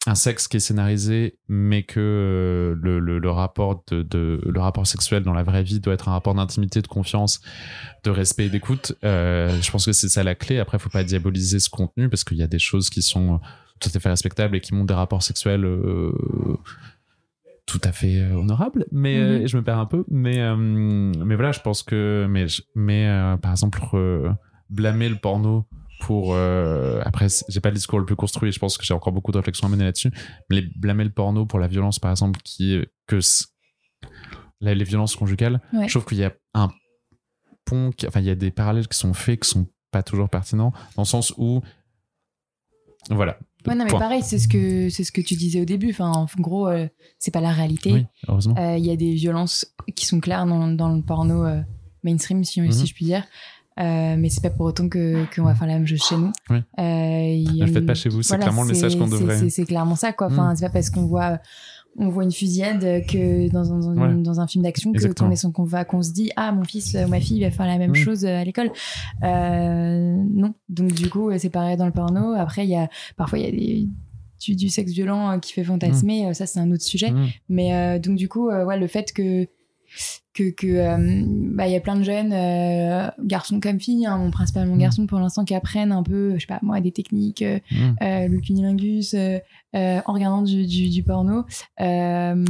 [0.05, 4.85] un sexe qui est scénarisé, mais que euh, le, le, rapport de, de- le rapport
[4.85, 7.39] sexuel dans la vraie vie doit être un rapport d'intimité, de confiance,
[8.03, 8.91] de respect et d'écoute.
[9.05, 10.59] Euh, je pense que c'est ça la clé.
[10.59, 13.39] Après, faut pas diaboliser ce contenu parce qu'il y a des choses qui sont
[13.79, 16.11] tout à fait respectables et qui montrent des rapports sexuels euh,
[17.65, 18.85] tout à fait euh, honorables.
[18.91, 19.47] Mais euh, Mhm.
[19.47, 20.03] je me perds un peu.
[20.09, 22.45] Mais euh, mais voilà, je pense que mais
[22.75, 24.29] mais euh, par exemple euh,
[24.69, 25.65] blâmer le porno
[26.01, 29.13] pour euh, après j'ai pas le discours le plus construit je pense que j'ai encore
[29.13, 30.11] beaucoup de réflexions à mener là-dessus
[30.49, 33.19] mais les- blâmer le porno pour la violence par exemple qui que
[34.59, 35.87] la- les violences conjugales Ouais.
[35.87, 36.69] je trouve qu'il y a un
[37.65, 40.29] pont qui- enfin il y a des parallèles qui sont faits qui sont pas toujours
[40.29, 41.61] pertinents dans le sens où
[43.09, 43.37] voilà
[43.67, 43.99] Ouais, non, mais Point.
[43.99, 45.91] pareil, c'est ce que c'est ce que tu disais au début.
[45.91, 46.87] Enfin, en gros, euh,
[47.19, 47.93] c'est pas la réalité.
[47.93, 51.45] oui heureusement Euh, Il y a des violences qui sont claires dans, dans le porno
[51.45, 51.61] euh,
[52.03, 52.71] mainstream, si, Mhm.
[52.71, 53.23] si je puis dire.
[53.79, 56.31] Euh, mais c'est pas pour autant que qu'on va faire la même chose chez nous.
[56.51, 56.57] Oui.
[56.77, 59.39] Ne le faites pas chez vous, c'est voilà, clairement le message qu'on devrait.
[59.39, 60.27] c'est- C'est clairement ça, quoi.
[60.27, 60.55] Enfin, Mm.
[60.57, 61.39] c'est pas parce qu'on voit
[61.97, 64.21] on voit une fusillade que dans un, dans, Ouais.
[64.21, 66.63] dans un film d'action que qu'on est son- qu'on va qu'on se dit ah mon
[66.63, 67.95] fils ou ma fille va faire la même Mm.
[67.95, 68.71] chose euh, à l'école.
[69.23, 70.53] Euh, non.
[70.69, 72.33] Donc du coup euh, c'est pareil dans le porno.
[72.33, 73.87] Après il y a parfois il y a des
[74.41, 76.27] du, du sexe violent euh, qui fait fantasmer.
[76.27, 77.11] Euh, ça c'est un autre sujet.
[77.11, 77.27] Mm.
[77.49, 79.47] mais euh, donc du coup, euh, ouais, le fait que
[80.33, 81.23] que que euh,
[81.53, 84.79] bah il y a plein de jeunes euh, garçons comme filles, hein, bon, principalement Mm.
[84.79, 87.95] garçons pour l'instant qui apprennent un peu, je sais pas moi, des techniques, euh, Mm.
[88.01, 89.13] euh, le cunilingus
[89.73, 91.45] en regardant du, du, du porno.
[91.81, 92.45] Euh,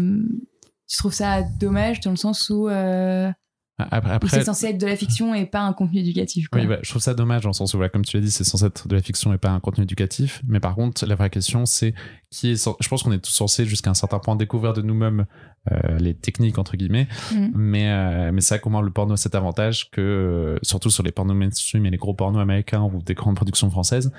[0.90, 3.32] je trouve ça dommage dans le sens où, euh,
[3.80, 6.47] Après, c'est censé être de la fiction et pas un contenu éducatif.
[6.47, 6.61] Quoi.
[6.61, 8.30] Oui, bah, je trouve ça dommage dans le sens où, voilà, comme tu l'as dit,
[8.30, 10.41] c'est censé être de la fiction et pas un contenu éducatif.
[10.47, 11.95] Mais par contre, la vraie question, c'est
[12.30, 12.69] qui est.
[12.80, 15.26] Je pense qu'on est tous censés, jusqu'à un certain point, découvrir de nous-mêmes
[15.71, 17.07] euh, les techniques, entre guillemets.
[17.32, 17.47] Mm.
[17.55, 21.11] Mais, euh, mais vrai comment le porno a cet avantage que, euh, surtout sur les
[21.11, 24.11] pornos mainstream et les gros pornos américains ou des grandes productions françaises,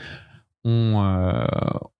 [0.66, 1.44] on, euh,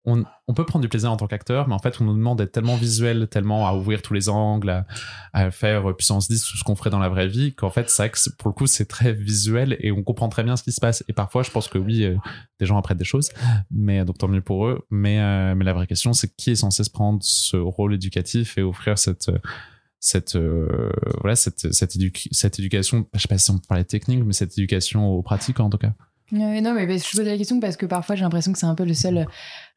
[0.07, 2.53] on, peut prendre du plaisir en tant qu'acteur, mais en fait, on nous demande d'être
[2.53, 4.87] tellement visuel, tellement à ouvrir tous les angles, à,
[5.33, 8.37] à faire puissance 10 tout ce qu'on ferait dans la vraie vie, qu'en fait, c'est-
[8.39, 11.05] pour le coup, c'est très visuel et on comprend très bien ce qui se passe.
[11.09, 12.17] Et parfois, je pense que oui, euh,
[12.59, 13.29] des gens apprennent des choses,
[13.71, 14.87] mais donc tant mieux pour eux.
[14.91, 18.57] Mais, euh, mais la vraie question, c'est qui est censé se prendre ce rôle éducatif
[18.59, 19.31] et offrir cette.
[20.01, 20.37] cette
[21.23, 24.53] voilà cette cette, édu- cette éducation je sais pas si on de technique mais cette
[24.59, 25.95] éducation aux pratiques en tout cas
[26.35, 28.85] Non, mais je pose la question parce que parfois j'ai l'impression que c'est un peu
[28.85, 29.24] le seul euh,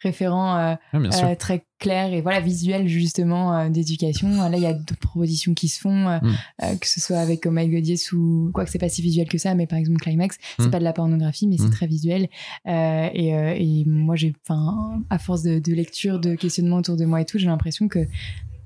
[0.01, 4.29] référent euh, euh, très clair et voilà visuel justement euh, d'éducation.
[4.49, 6.33] Là, il y a d'autres propositions qui se font, euh, Mm.
[6.63, 9.27] euh, que ce soit avec Oh My Yes ou quoi que c'est pas si visuel
[9.29, 10.71] que ça, mais par exemple Climax, c'est Mm.
[10.71, 11.59] pas de la pornographie, mais Mm.
[11.65, 12.27] c'est très visuel.
[12.65, 17.21] Et, et moi, j'ai, enfin, à force de, de lecture, de questionnement autour de moi
[17.21, 17.99] et tout, j'ai l'impression que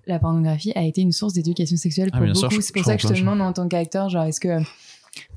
[0.07, 2.61] la pornographie a été une source d'éducation sexuelle Ah, pour beaucoup.
[2.61, 4.57] c'est pour ça que je te demande en tant qu'acteur, genre, est-ce que,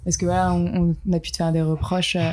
[0.07, 2.31] est-ce que voilà, on, on a pu te faire des reproches euh,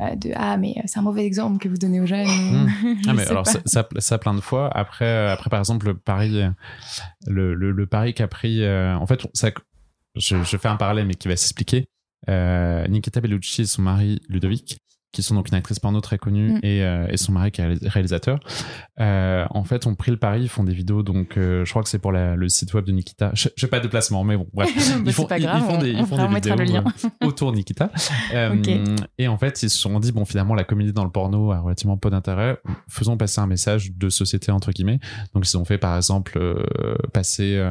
[0.00, 2.26] euh, de ah mais c'est un mauvais exemple que vous donnez aux jeunes.
[3.04, 4.70] Je Ah mais alors ça, ça, ça plein de fois.
[4.74, 6.42] Après, euh, après par exemple le pari,
[7.26, 9.50] le, le, le pari qu'a pris, euh, en fait, ça,
[10.16, 11.88] je, je fais un parallèle mais qui va s'expliquer.
[12.28, 14.78] Euh, Nikita Bellucci et son mari Ludovic,
[15.12, 16.58] qui sont donc une actrice porno très connue Mm.
[16.62, 18.38] et, euh, et son mari qui est réalis- réalisateur,
[19.00, 21.02] euh, en fait ont pris le pari, ils font des vidéos.
[21.02, 23.30] Donc euh, je crois que c'est pour la- le site web de Nikita.
[23.34, 24.70] Je, fais pas de placement, mais bon bref.
[25.04, 26.82] Ils font, pas grave, ils font on- des, ils on font des mettra le vidéos
[26.82, 26.92] lien.
[27.26, 27.90] autour de Nikita.
[29.18, 31.60] Et en fait, ils se sont dit, bon, finalement, la comédie dans le porno a
[31.60, 32.58] relativement peu d'intérêt.
[32.88, 35.00] Faisons passer un message de société, entre guillemets.
[35.34, 36.38] Donc, ils ont fait, par exemple,
[37.12, 37.70] passer...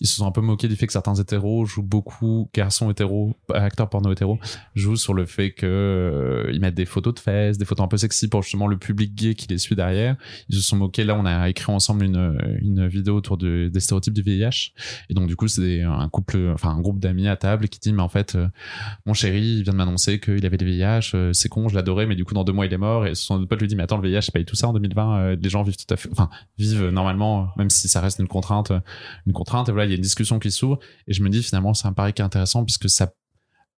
[0.00, 3.34] ils se sont un peu moqués du fait que certains hétéros jouent beaucoup, garçons hétéros,
[3.52, 4.38] acteurs porno hétéros,
[4.74, 7.88] jouent sur le fait que euh, ils mettent des photos de fesses, des photos un
[7.88, 10.16] peu sexy pour justement le public gay qui les suit derrière.
[10.48, 11.04] Ils se sont moqués.
[11.04, 14.72] Là, on a écrit ensemble une, une vidéo autour de- des stéréotypes du VIH.
[15.08, 17.92] Et donc, du coup, c'est un couple, enfin, un groupe d'amis à table qui dit,
[17.92, 18.48] mais en fait, euh,
[19.06, 22.06] mon chéri, il vient de m'annoncer qu'il avait des VIH, euh, c'est con, je l'adorais,
[22.06, 23.06] mais du coup, dans deux mois, il est mort.
[23.06, 25.18] Et son pote lui dit, mais attends, le VIH, c'est pas tout ça en 2020.
[25.18, 28.28] euh, les gens vivent tout à fait, enfin, vivent normalement, même si ça reste une
[28.28, 28.72] contrainte,
[29.26, 29.68] une contrainte.
[29.68, 30.78] Et voilà, il y a une discussion qui s'ouvre.
[31.06, 33.12] Et je me dis, finalement, c'est un pari qui est intéressant puisque ça,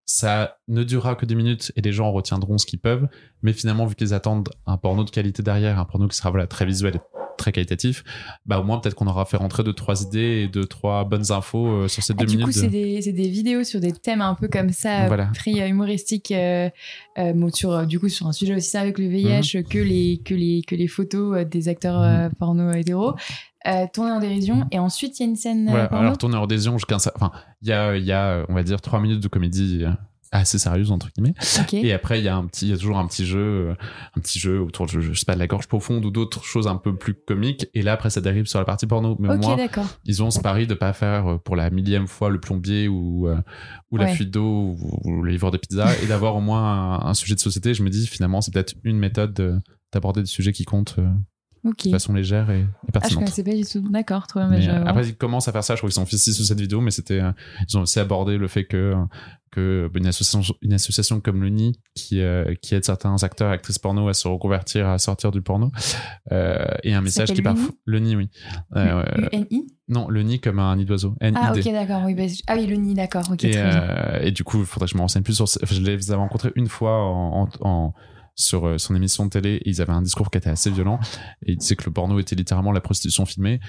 [0.04, 3.08] ça ne durera que 10 minutes et les gens en retiendront ce qu'ils peuvent.
[3.42, 6.46] Mais finalement, vu qu'ils attendent un porno de qualité derrière, un porno qui sera, voilà,
[6.46, 7.00] très visuel et
[7.38, 8.04] très qualitatif,
[8.44, 11.32] bah, au moins, peut-être qu'on aura fait rentrer deux, trois idées et deux, trois bonnes
[11.32, 12.46] infos euh, sur ces Ah, deux du minutes.
[12.52, 15.26] coup, de- c'est des, des vidéos sur des thèmes un peu comme ça, Voilà.
[15.34, 16.68] pris humoristiques, euh,
[17.18, 19.64] euh, bon, sur, du coup, sur un sujet aussi ça avec le VIH, Mhm.
[19.64, 23.14] que, les, que, les, que les photos euh, des acteurs euh, porno hétéros,
[23.66, 26.04] euh, tournées en dérision, et ensuite il y a une scène euh, Voilà, porno.
[26.04, 27.30] alors tourner hors désir jusqu'à enfin
[27.62, 29.90] il y a il y a on va dire trois minutes de comédie euh,
[30.34, 31.34] assez sérieuse entre guillemets.
[31.74, 33.74] Et après il y a un petit il y a toujours un petit jeu euh,
[34.16, 36.66] un petit jeu autour de je sais pas de la gorge profonde ou d'autres choses
[36.68, 37.66] un peu plus comiques.
[37.74, 39.14] Et là après ça dérive sur la partie porno.
[39.20, 39.56] Mais au Ok, moins
[40.06, 43.28] ils ont ce pari de pas faire pour la millième fois le plombier ou
[43.90, 44.14] ou la Ouais.
[44.14, 47.34] fuite d'eau ou, ou le livreur de pizza et d'avoir au moins un, un sujet
[47.34, 47.74] de société.
[47.74, 49.60] Je me dis finalement c'est peut-être une méthode de-
[49.92, 50.96] d'aborder des sujets qui comptent
[51.64, 53.88] de façon légère et, et Ah, je pertinente connaissais pas du tout.
[53.90, 54.48] D'accord, trop bien.
[54.50, 55.74] bah, mais, je vais euh, après, ils commencent à faire ça.
[55.74, 57.30] Je crois qu'ils ont fait 6 ou 7 vidéos, mais c'était, euh,
[57.68, 58.94] ils ont aussi abordé le fait que,
[59.52, 63.54] que une association, une association comme le NI, qui, euh, qui aide certains acteurs et
[63.54, 65.70] actrices porno à se reconvertir, à sortir du porno,
[66.32, 68.28] euh, et un message qui parfois, le NI, oui.
[68.74, 71.14] UNI non, le NI comme un nid d'oiseau.
[71.20, 71.38] N-I-D.
[71.42, 72.02] Ah, ok, d'accord.
[72.06, 73.24] Oui, bah, ah oui, le nid, d'accord.
[73.42, 73.54] Et,
[74.22, 75.44] et du coup, il faudrait que je me renseigne plus sur.
[75.44, 77.94] enfin, je les avais rencontrés une fois en, en- en-
[78.34, 79.62] sur euh, son émission de télé.
[79.64, 80.98] Ils avaient un discours qui était assez violent.
[81.44, 83.60] Et ils disaient que le porno était littéralement la prostitution filmée.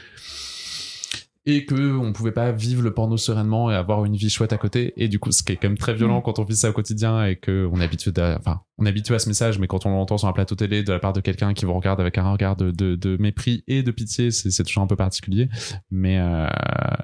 [1.46, 4.58] Et que on pouvait pas vivre le porno sereinement et avoir une vie chouette à
[4.58, 6.24] côté et du coup ce qui est quand même très violent Mm.
[6.24, 8.90] quand on vit ça au quotidien et que on est habitué à, enfin on est
[8.90, 11.12] habitué à ce message mais quand on l'entend sur un plateau télé de la part
[11.14, 14.32] de quelqu'un qui vous regarde avec un regard de, de, de mépris et de pitié
[14.32, 15.50] c'est toujours un peu particulier
[15.92, 16.48] mais euh,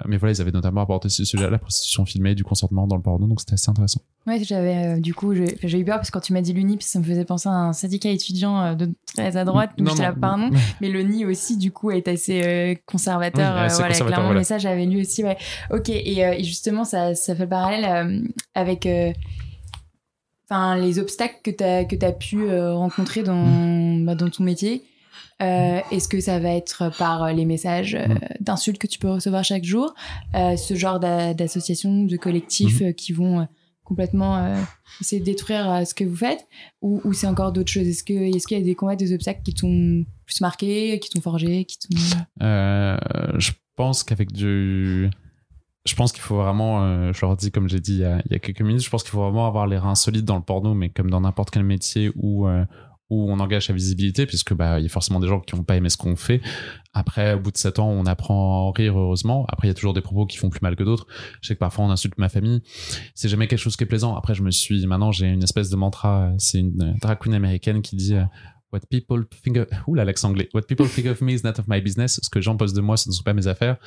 [0.06, 3.02] mais voilà ils avaient notamment abordé ce sujet la prostitution filmée du consentement dans le
[3.02, 6.12] porno donc c'était assez intéressant Ouais, j'avais euh, du coup, j'ai eu peur parce que
[6.12, 8.90] quand tu m'as dit l'UNIP, ça me faisait penser à un syndicat étudiant euh, de
[9.16, 9.70] très à droite.
[9.78, 10.50] Donc Non, j'étais là, pardon.
[10.82, 13.54] Mais le NI aussi, du coup, est assez euh, conservateur.
[13.54, 14.40] Oui, assez voilà, conservateur, clairement, voilà.
[14.40, 15.22] mais ça, j'avais lu aussi.
[15.24, 15.36] Ouais.
[15.70, 18.22] Ok, et, euh, et justement, ça, ça fait le parallèle euh,
[18.54, 19.12] avec euh,
[20.50, 24.04] enfin, les obstacles que tu as, que as pu rencontrer dans, Mm.
[24.06, 24.82] bah, dans ton métier.
[25.42, 28.18] Euh, Est-ce que ça va être par les messages euh, Mm.
[28.40, 29.94] d'insultes que tu peux recevoir chaque jour,
[30.34, 33.46] euh, ce genre d'a- d'associations, de collectifs euh, qui vont
[33.84, 34.54] complètement
[35.00, 36.46] essayer de détruire ce que vous faites,
[36.80, 37.88] ou, ou c'est encore d'autres choses?
[37.88, 41.64] Est-ce qu'il y a des combats, des obstacles qui t'ont plus marqué, qui t'ont forgé,
[41.64, 41.88] qui t'ont
[42.40, 43.50] je
[43.80, 45.10] pense qu'avec du.
[45.86, 48.38] Je pense qu'il faut vraiment, euh, je leur dis comme j'ai dit il y, a,
[48.38, 50.90] quelques minutes, je pense qu'il faut vraiment avoir les reins solides dans le porno, mais
[50.90, 52.66] comme dans n'importe quel métier où, euh,
[53.08, 55.64] où on engage sa visibilité, puisque bah, il y a forcément des gens qui n'ont
[55.64, 56.42] pas aimé ce qu'on fait.
[56.92, 59.46] Après, au bout de 7 ans, on apprend à en rire, heureusement.
[59.48, 61.06] Après, il y a toujours des propos qui font plus mal que d'autres.
[61.40, 62.60] Je sais que parfois on insulte ma famille.
[63.14, 64.14] C'est jamais quelque chose qui est plaisant.
[64.14, 66.30] Après, je me suis, maintenant, j'ai une espèce de mantra.
[66.36, 68.24] C'est une drag queen américaine qui dit, euh,
[68.72, 69.66] What people think of...
[70.24, 70.48] Anglais.
[70.54, 72.20] What people think of me is not of my business.
[72.22, 73.78] Ce que les gens pensent de moi, ce ne sont pas mes affaires.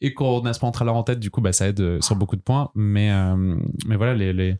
[0.00, 2.16] Et quand on a ce mantra-là en tête, du coup, bah, ça aide euh, sur
[2.16, 2.70] beaucoup de points.
[2.74, 3.56] Mais, euh,
[3.86, 4.56] mais voilà, les, les...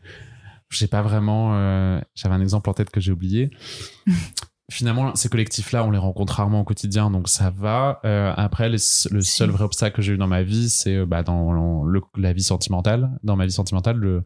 [0.71, 1.55] j'ai pas vraiment.
[1.55, 3.51] euh, J'avais un exemple en tête que j'ai oublié.
[4.69, 8.01] Finalement, ces collectifs-là, on les rencontre rarement au quotidien, donc ça va.
[8.03, 8.75] Euh, après, les-
[9.11, 12.01] le seul vrai obstacle que j'ai eu dans ma vie, c'est euh, bah, dans le-
[12.17, 13.09] la vie sentimentale.
[13.23, 14.25] Dans ma vie sentimentale, le,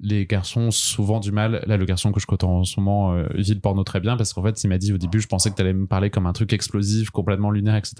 [0.00, 1.62] les garçons ont souvent du mal.
[1.68, 4.16] Là, le garçon que je côtoie en ce moment euh, vit le porno très bien
[4.16, 6.10] parce qu'en fait, il m'a dit au début, je pensais que tu allais me parler
[6.10, 7.94] comme un truc explosif, complètement lunaire, etc.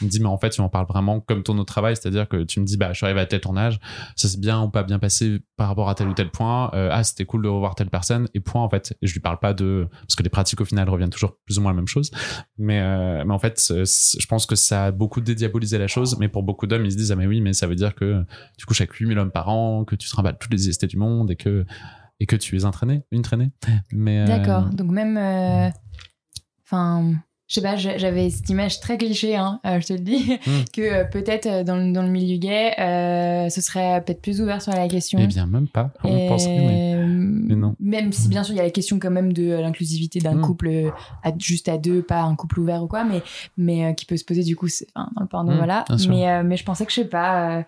[0.00, 2.28] Il me dit, mais en fait, tu m'en parles vraiment comme ton autre travail, c'est-à-dire
[2.28, 3.80] que tu me dis, bah, je suis arrivé à tel tournage,
[4.14, 6.70] ça s'est bien ou pas bien passé par rapport à tel ou tel point.
[6.74, 8.96] Euh, ah, c'était cool de revoir telle personne et point en fait.
[9.02, 11.58] Et je lui parle pas de parce que les pratiques au final reviennent toujours plus
[11.58, 12.10] ou moins la même chose.
[12.58, 16.16] Mais euh, mais en fait, je pense que ça a beaucoup dédiabolisé la chose.
[16.18, 18.24] Mais pour beaucoup d'hommes, ils se disent ah mais oui, mais ça veut dire que
[18.58, 20.96] tu couches avec 8000 hommes par an, que tu te trimbales toutes les IST du
[20.96, 21.64] monde et que
[22.20, 23.50] et que tu es un traîné, une traînée.
[23.92, 24.64] Mais euh, D'accord.
[24.70, 25.68] Donc même, euh,
[26.64, 27.12] enfin,
[27.48, 30.64] je sais pas, j'a- j'avais cette image très cliché, hein, je te le dis, Mm.
[30.72, 32.72] que peut-être dans, le- dans le milieu gay,
[33.50, 35.18] ce serait peut-être plus ouvert sur la question.
[35.22, 35.92] Eh bien même pas.
[36.04, 37.03] On Et- penserait mais
[37.48, 37.76] non.
[37.80, 40.34] Même si bien sûr il y a la question quand même de euh, l'inclusivité d'un
[40.36, 40.40] Mm.
[40.40, 40.90] couple euh,
[41.22, 43.22] à, juste à deux, pas un couple ouvert ou quoi, mais
[43.56, 45.84] mais euh, qui peut se poser du coup enfin, dans le porno Mm, voilà.
[46.08, 47.64] Mais euh, mais je pensais que je sais pas.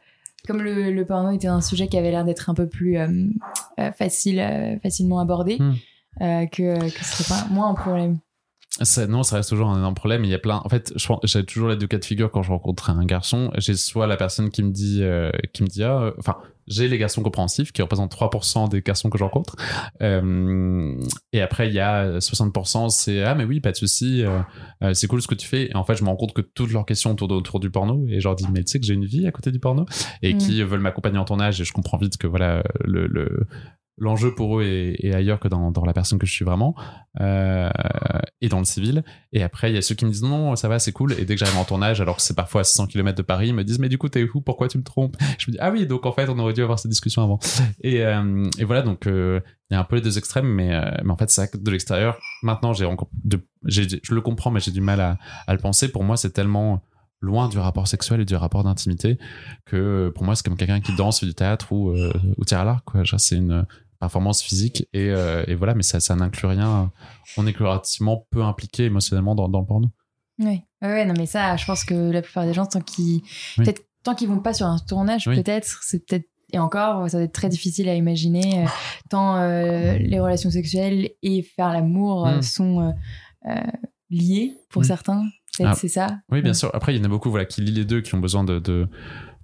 [0.46, 2.96] comme le, le porno était un sujet qui avait l'air d'être un peu plus
[3.98, 6.46] facile, facilement abordé, Mm.
[6.48, 8.18] que, que ce serait pas moins un problème.
[9.08, 10.24] Non, ça reste toujours un énorme problème.
[10.24, 10.60] Il y a plein.
[10.64, 10.92] En fait,
[11.24, 13.50] j'ai toujours les deux cas de figure quand je rencontre un garçon.
[13.56, 16.86] J'ai soit la personne qui me dit, euh, qui me dit, ah, euh, enfin, j'ai
[16.88, 19.56] les garçons compréhensifs qui représentent 3% des garçons que je rencontre.
[20.02, 21.00] Euh,
[21.32, 25.06] et après, il y a 60%, c'est ah mais oui, pas de souci, euh, c'est
[25.06, 25.70] cool ce que tu fais.
[25.70, 28.04] Et en fait, je me rends compte que toutes leurs questions tournent autour du porno.
[28.08, 29.86] Et je leur dis, mais tu sais que j'ai une vie à côté du porno
[30.22, 30.38] et Mm.
[30.38, 31.60] qui veulent m'accompagner en tournage.
[31.60, 33.46] Et je comprends vite que voilà le, le
[33.98, 36.74] l'enjeu pour eux est, est ailleurs que dans, dans la personne que je suis vraiment
[37.20, 37.70] euh,
[38.40, 39.04] et dans le civil.
[39.32, 41.14] Et après il y a ceux qui me disent non ça va c'est cool.
[41.18, 43.48] Et dès que j'arrive en tournage alors que c'est parfois à 600 km de Paris
[43.48, 44.40] ils me disent mais du coup t'es où?
[44.40, 45.16] Pourquoi tu me trompes?
[45.38, 47.38] Je me dis ah oui donc en fait on aurait dû avoir cette discussion avant.
[47.80, 49.40] Et, euh, et voilà donc euh,
[49.70, 52.18] il y a un peu les deux extrêmes mais, mais en fait que de l'extérieur
[52.42, 52.86] maintenant j'ai
[53.64, 55.90] je le comprends mais j'ai du mal à, à le penser.
[55.90, 56.82] Pour moi c'est tellement
[57.22, 59.18] loin du rapport sexuel et du rapport d'intimité
[59.64, 61.94] que pour moi c'est comme quelqu'un qui danse fait du théâtre ou,
[62.36, 62.84] ou tire à l'arc
[63.16, 63.64] c'est une
[63.98, 66.90] performance physique et, euh, et voilà mais ça, ça n'inclut rien
[67.36, 69.88] on est relativement peu impliqué émotionnellement dans, dans le porno
[70.38, 70.60] Oui.
[70.82, 73.22] Ouais, non, mais ça, je pense que la plupart des gens, tant qu'ils,
[73.58, 73.64] Oui.
[73.64, 75.36] peut-être, tant qu'ils vont pas sur un tournage, Oui.
[75.42, 78.68] peut-être, c'est peut-être, et encore, ça va être très difficile à imaginer, euh,
[79.10, 82.42] tant euh, les relations sexuelles et faire l'amour euh, Mm.
[82.42, 82.94] sont
[84.10, 84.84] liés pour Mm.
[84.84, 85.24] certains.
[85.64, 85.72] Ah.
[85.74, 86.18] c'est ça.
[86.30, 86.54] Oui, bien Ouais.
[86.54, 86.70] sûr.
[86.74, 88.58] Après, il y en a beaucoup voilà, qui lient les deux, qui ont besoin de,
[88.58, 88.88] de,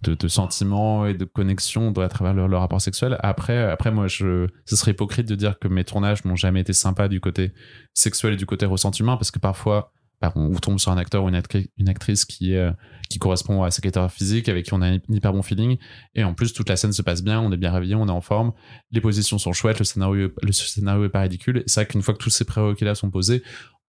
[0.03, 3.16] de, sentiments et de connexion à travers leur, leur rapport sexuel.
[3.20, 6.72] Après, après, moi, je, ce serait hypocrite de dire que mes tournages n'ont jamais été
[6.72, 7.53] sympas du côté
[7.94, 11.24] sexuel et du côté ressenti humain, parce que parfois, bah, on tombe sur un acteur
[11.24, 12.70] ou une, actri- une actrice qui, euh,
[13.11, 15.78] qui correspond à ses critères physiques, avec qui on a un hyper bon feeling.
[16.14, 18.12] Et en plus, toute la scène se passe bien, on est bien réveillé, on est
[18.12, 18.53] en forme,
[18.92, 21.64] les positions sont chouettes, le scénario, le scénario est pas ridicule.
[21.66, 23.42] C'est vrai qu'une fois que tous ces prérequis-là sont posés,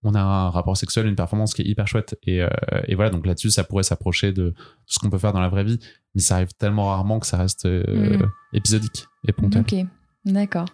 [0.03, 2.17] on a un rapport sexuel, une performance qui est hyper chouette.
[2.23, 2.47] Et, euh,
[2.87, 4.53] et voilà, donc là-dessus, ça pourrait s'approcher de
[4.85, 5.79] ce qu'on peut faire dans la vraie vie.
[6.15, 8.29] Mais ça arrive tellement rarement que ça reste euh, Mhm.
[8.53, 9.61] épisodique et ponctuel.
[9.61, 9.75] Ok,
[10.25, 10.65] d'accord.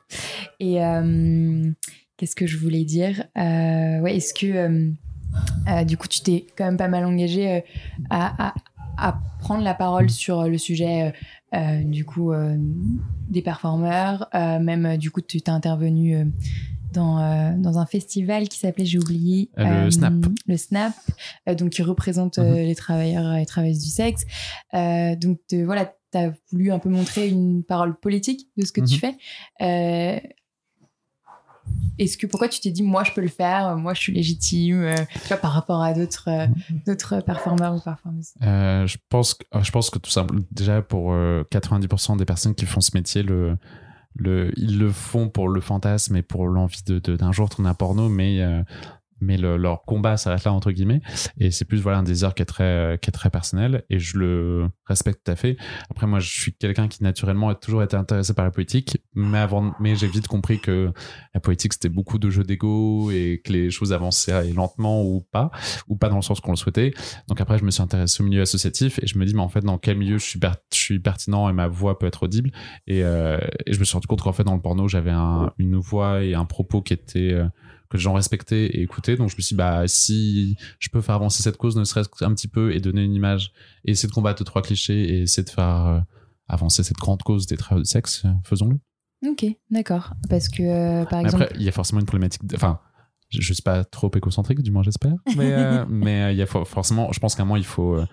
[0.60, 1.72] Et euh,
[2.18, 3.24] qu'est-ce que je voulais dire?
[3.36, 4.92] Ouais, est-ce que
[5.86, 7.64] du coup tu t'es quand même pas mal engagé
[8.10, 8.54] à, à-
[8.98, 11.14] à prendre la parole sur le sujet
[11.84, 12.34] du coup
[13.30, 14.28] des performeurs.
[14.34, 16.18] même du coup, tu t'es intervenu
[16.94, 20.14] dans, dans un festival qui s'appelait, j'ai oublié, le Snap.
[20.48, 20.94] Le Snap,
[21.58, 22.54] donc qui représente Mhm.
[22.56, 24.26] les travailleurs et travailleuses du sexe.
[24.74, 28.82] donc de- voilà, tu as voulu un peu montrer une parole politique de ce que
[28.82, 29.00] tu Mhm.
[29.00, 29.16] fais.
[29.62, 30.20] Euh,
[32.00, 34.82] est-ce que pourquoi tu t'es dit moi je peux le faire, moi je suis légitime,
[34.82, 36.48] euh, tu vois, par rapport à d'autres euh,
[36.88, 38.32] d'autres performeurs ou performeuses?
[38.42, 42.56] Euh, je pense que je pense que tout simplement déjà pour euh, 90% des personnes
[42.56, 43.58] qui font ce métier le
[44.16, 47.70] le ils le font pour le fantasme et pour l'envie de de- d'un jour tourner
[47.70, 48.64] un porno mais euh,
[49.22, 51.02] mais le- leur combat s'arrête là entre guillemets.
[51.40, 54.00] Et c'est plus voilà un désir qui est très euh, qui est très personnel et
[54.00, 55.58] je le respecte tout à fait.
[55.90, 59.38] Après moi je suis quelqu'un qui naturellement a toujours été intéressé par la politique mais
[59.40, 60.92] avant mais j'ai vite compris que
[61.34, 65.52] la politique c'était beaucoup de jeux d'ego et que les choses avançaient lentement ou pas
[65.88, 66.94] ou pas dans le sens qu'on le souhaitait.
[67.28, 69.50] Donc après je me suis intéressé au milieu associatif et je me dis mais en
[69.50, 70.40] fait dans quel milieu je suis,
[70.74, 72.52] je suis pertinent et ma voix peut être audible?
[72.88, 75.52] Et, euh, et je me suis rendu compte qu'en fait dans le porno j'avais un-
[75.58, 77.46] une voix et un propos qui était euh,
[77.90, 81.02] que les gens respectaient et écoutaient donc je me suis dit bah si je peux
[81.02, 83.52] faire avancer cette cause ne serait-ce qu'un petit peu et donner une image
[83.86, 86.00] et essayer de combattre trois clichés et essayer de faire euh,
[86.48, 88.78] avancer cette grande cause des travailleurs du sexe faisons-le
[89.28, 90.14] Ok, d'accord.
[90.30, 92.46] Parce que euh, par mais exemple, après, il y a forcément une problématique.
[92.46, 92.80] de- Enfin,
[93.30, 95.16] je, je suis pas trop écocentrique, du moins j'espère.
[95.36, 97.96] Mais euh, mais il y a for- forcément, je pense qu'à un moment il faut.
[97.96, 98.06] euh,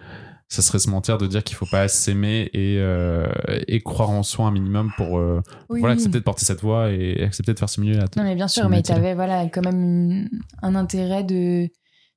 [0.49, 3.27] ça serait se mentir de dire qu'il faut pas s'aimer et, euh,
[3.67, 5.99] et croire en soi un minimum pour euh, oui, voilà, oui.
[5.99, 8.05] accepter de porter cette voix et accepter de faire ce milieu là.
[8.17, 10.29] Non, mais bien sûr, mais tu avais voilà, quand même une-
[10.63, 11.69] un intérêt de,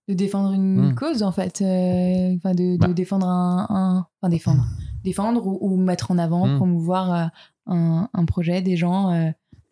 [0.08, 0.96] de défendre une Mm.
[0.96, 1.62] cause, en fait.
[1.62, 2.88] euh, Enfin, de, de Bah.
[2.90, 4.64] défendre un, un- Enfin, défendre.
[5.04, 6.58] Défendre ou, ou mettre en avant, Mm.
[6.58, 7.32] promouvoir
[7.68, 9.12] un, un projet, des gens,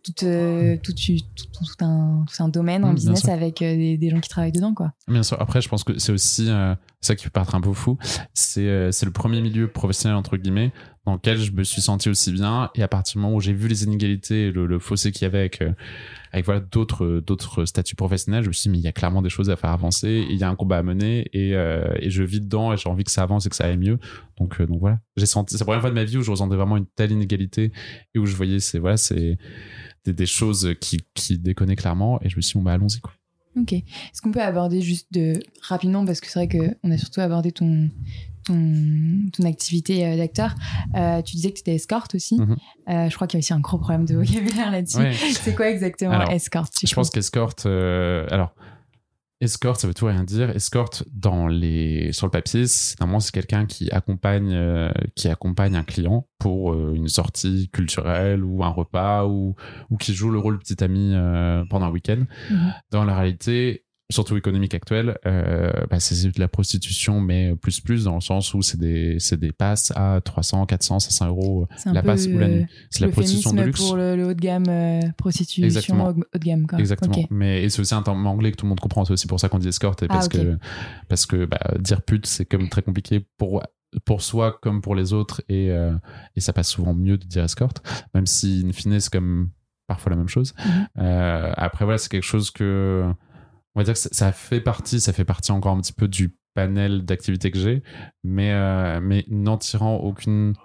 [0.10, 3.76] euh, tout, euh, tout, tout, tout- tout un, tout un domaine en business avec euh,
[3.76, 4.91] des, des gens qui travaillent dedans, quoi.
[5.08, 5.41] Bien sûr.
[5.41, 7.97] Après, je pense que c'est aussi euh, ça qui peut paraître un peu fou.
[8.34, 10.72] C'est le premier milieu professionnel entre guillemets
[11.05, 12.70] dans lequel je me suis senti aussi bien.
[12.76, 15.26] Et à partir du moment où j'ai vu les inégalités, le, le fossé qu'il y
[15.26, 15.64] avait avec
[16.34, 19.30] avec voilà d'autres statuts professionnels, je me suis dit mais il y a clairement des
[19.30, 20.26] choses à faire avancer.
[20.30, 23.05] Il y a un combat à mener et, et je vis dedans et j'ai envie
[23.05, 23.99] que ça avance et que ça aille mieux.
[24.38, 24.99] Donc donc voilà.
[25.16, 27.12] J'ai senti c'est la première fois de ma vie où je ressentais vraiment une telle
[27.14, 27.72] inégalité
[28.14, 29.38] et où je voyais c'est voilà c'est
[30.08, 32.99] des, des choses qui qui déconnaient clairement et je me suis dit bon bah allons-y
[32.99, 33.14] quoi.
[33.60, 33.74] Ok.
[33.74, 37.51] Est-ce qu'on peut aborder juste de, rapidement, parce que c'est vrai qu'on a surtout abordé
[37.51, 37.89] ton,
[38.45, 40.53] ton, ton activité euh, d'acteur.
[40.95, 42.36] Euh, tu disais que tu étais escorte aussi.
[42.36, 42.55] Mhm.
[42.89, 44.97] Euh, je crois qu'il y a aussi un gros problème de vocabulaire là-dessus.
[44.97, 45.14] Ouais.
[45.32, 48.53] C'est quoi exactement Alors, escorte Je pense qu'escorte, euh, alors,
[49.42, 50.50] escorte, ça veut tout rien dire.
[50.52, 55.76] Escorte, dans les, sur le papier, c'est- normalement, c'est quelqu'un qui accompagne, euh, qui accompagne
[55.76, 59.56] un client pour euh, une sortie culturelle ou un repas ou,
[59.90, 62.24] ou qui joue le rôle de petit ami euh, pendant un week-end.
[62.50, 62.74] Mhm.
[62.92, 68.05] Dans la réalité, surtout économique actuelle, euh, bah, c'est de la prostitution, mais plus plus
[68.05, 71.93] dans le sens où c'est des, c'est des passes à 300, 400, 500 euros un
[71.93, 72.62] la passe ou la nuit.
[72.64, 73.82] euh, C'est la prostitution de luxe.
[73.86, 76.08] pour le, le haut de gamme, euh, prostitution Exactement.
[76.10, 76.68] haut de gamme.
[76.68, 76.80] Quoi.
[76.80, 77.16] Exactement.
[77.30, 79.03] Mais et c'est aussi un terme anglais que tout le monde comprend.
[79.03, 80.03] C'est aussi pour ça qu'on dit escorte.
[80.03, 80.58] Ah, parce que
[81.10, 83.62] parce que bah, dire pute, c'est comme très compliqué pour
[84.05, 85.93] pour soi comme pour les autres et euh,
[86.36, 87.82] et ça passe souvent mieux de dire escorte,
[88.14, 89.49] même si in fine c'est comme
[89.88, 90.53] parfois la même chose.
[90.66, 90.88] Mhm.
[90.99, 93.05] Euh, après voilà, c'est quelque chose que
[93.78, 96.08] on va dire que ça, ça fait partie, ça fait partie encore un petit peu
[96.08, 97.84] du panel d'activités que j'ai,
[98.24, 100.56] mais euh, mais n'en tirant aucune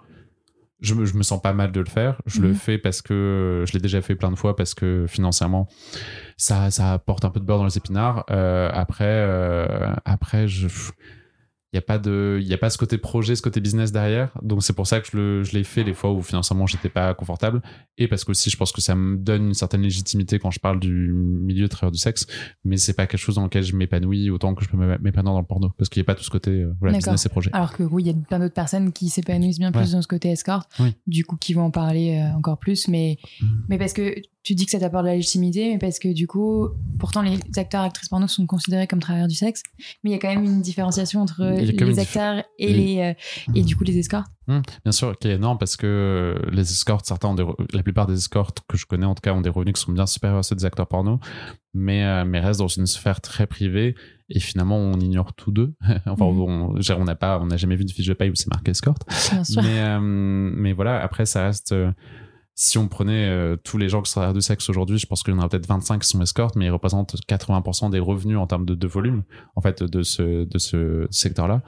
[0.81, 2.19] je me, je me sens pas mal de le faire.
[2.25, 2.55] Je le Mhm.
[2.55, 5.67] fais parce que je l'ai déjà fait plein de fois parce que financièrement,
[6.35, 8.25] ça, ça apporte un peu de beurre dans les épinards.
[8.31, 10.67] Euh, après, euh, après, je,
[11.73, 13.91] il y a pas de, il y a pas ce côté projet, ce côté business
[13.91, 14.29] derrière.
[14.43, 16.87] Donc c'est pour ça que je le, je l'ai fait les fois où financièrement j'étais
[16.89, 17.63] pas confortable
[17.97, 20.59] et parce que aussi je pense que ça me donne une certaine légitimité quand je
[20.59, 22.27] parle du milieu de travailleur du sexe.
[22.63, 25.39] Mais c'est pas quelque chose dans lequel je m'épanouis autant que je peux m'épanouir dans
[25.39, 27.49] le porno parce qu'il y a pas tout ce côté, euh, voilà, business et projet.
[27.53, 30.07] Alors que oui, il y a plein d'autres personnes qui s'épanouissent bien plus dans ce
[30.07, 30.93] côté escorte, Oui.
[31.07, 33.63] du coup qui vont en parler euh, encore plus, mais, Mhm.
[33.69, 34.13] mais parce que
[34.43, 36.67] tu dis que ça t'apporte de la légitimité, mais parce que du coup,
[36.99, 39.63] pourtant les acteurs actrices porno sont considérés comme travailleurs du sexe,
[40.03, 42.99] mais il y a quand même une différenciation entre les une acteurs et, Et- les,
[42.99, 43.13] euh,
[43.55, 44.27] et du coup les escortes.
[44.49, 47.55] Hum, bien sûr, qui est énorme parce que euh, les escortes, certains ont des re-
[47.73, 49.93] la plupart des escortes que je connais en tout cas ont des revenus qui sont
[49.93, 51.19] bien supérieurs à ceux des acteurs porno,
[51.73, 53.95] mais, euh, mais restent dans une sphère très privée
[54.29, 55.73] et finalement on ignore tous deux.
[56.05, 56.41] enfin, Mhm.
[56.97, 59.03] on n'a pas, on n'a jamais vu de fiche de paye où c'est marqué escorte.
[59.31, 59.63] Bien sûr.
[59.63, 61.73] Mais, euh, mais voilà, après ça reste.
[62.55, 65.23] Si on prenait euh, tous les gens qui sont derrière du sexe aujourd'hui, je pense
[65.23, 68.37] qu'il y en a peut-être 25 qui sont escortes, mais ils représentent 80% des revenus
[68.37, 69.23] en termes de, de volume,
[69.55, 71.63] en fait, de ce, de ce secteur-là.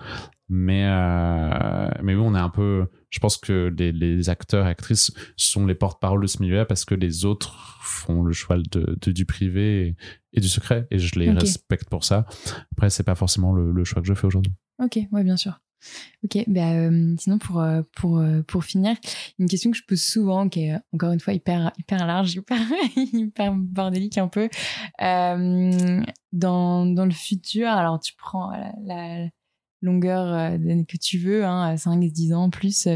[0.48, 2.86] Mais, euh, mais oui, on est un peu.
[3.10, 6.86] Je pense que les, les acteurs et actrices sont les porte-parole de ce milieu-là parce
[6.86, 9.96] que les autres font le choix de, de- du privé et,
[10.34, 12.26] et du secret, et je les respecte pour ça.
[12.74, 14.54] Après, c'est pas forcément le, le choix que je fais aujourd'hui.
[14.84, 15.60] Ok, ouais, bien sûr.
[16.24, 17.64] Ok, bah, sinon pour,
[17.96, 18.96] pour, pour finir,
[19.40, 22.60] une question que je pose souvent, qui est encore une fois hyper, hyper large, hyper,
[22.96, 24.50] hyper bordélique un peu.
[25.00, 28.52] dans, dans le futur, alors tu prends
[28.84, 29.28] la,
[29.82, 30.58] longueur
[30.88, 32.88] que tu veux, hein, 5, 10 ans plus,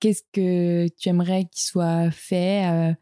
[0.00, 2.94] qu'est-ce que tu aimerais qu'il soit fait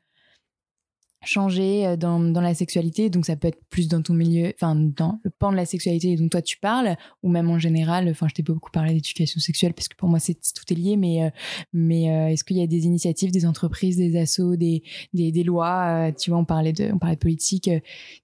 [1.25, 3.11] changer euh, dans, dans, la sexualité.
[3.11, 6.16] Donc ça peut être plus dans ton milieu enfin dans le pan de la sexualité
[6.16, 9.41] dont toi tu parles ou même en général enfin je t'ai pas beaucoup parlé d'éducation
[9.41, 11.31] sexuelle parce que pour moi c'est tout est lié mais euh,
[11.73, 14.83] mais euh, est-ce qu'il y a des initiatives des entreprises des assos des
[15.14, 17.70] des, des lois tu vois on parlait de on parlait de politique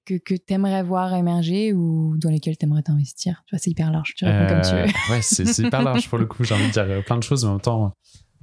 [0.05, 3.43] que que t'aimerais voir émerger ou dans lesquelles t'aimerais t'investir?
[3.47, 5.15] Tu vois c'est hyper large tu réponds comme tu veux.
[5.15, 7.51] ouais c'est hyper large pour le coup j'ai envie de dire plein de choses mais
[7.51, 7.95] en même temps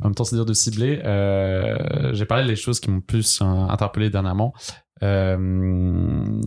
[0.02, 1.02] en même temps, c'est dur de cibler.
[1.06, 4.54] Euh, j'ai parlé des choses qui m'ont plus euh, interpellé dernièrement.
[5.04, 6.42] Euh,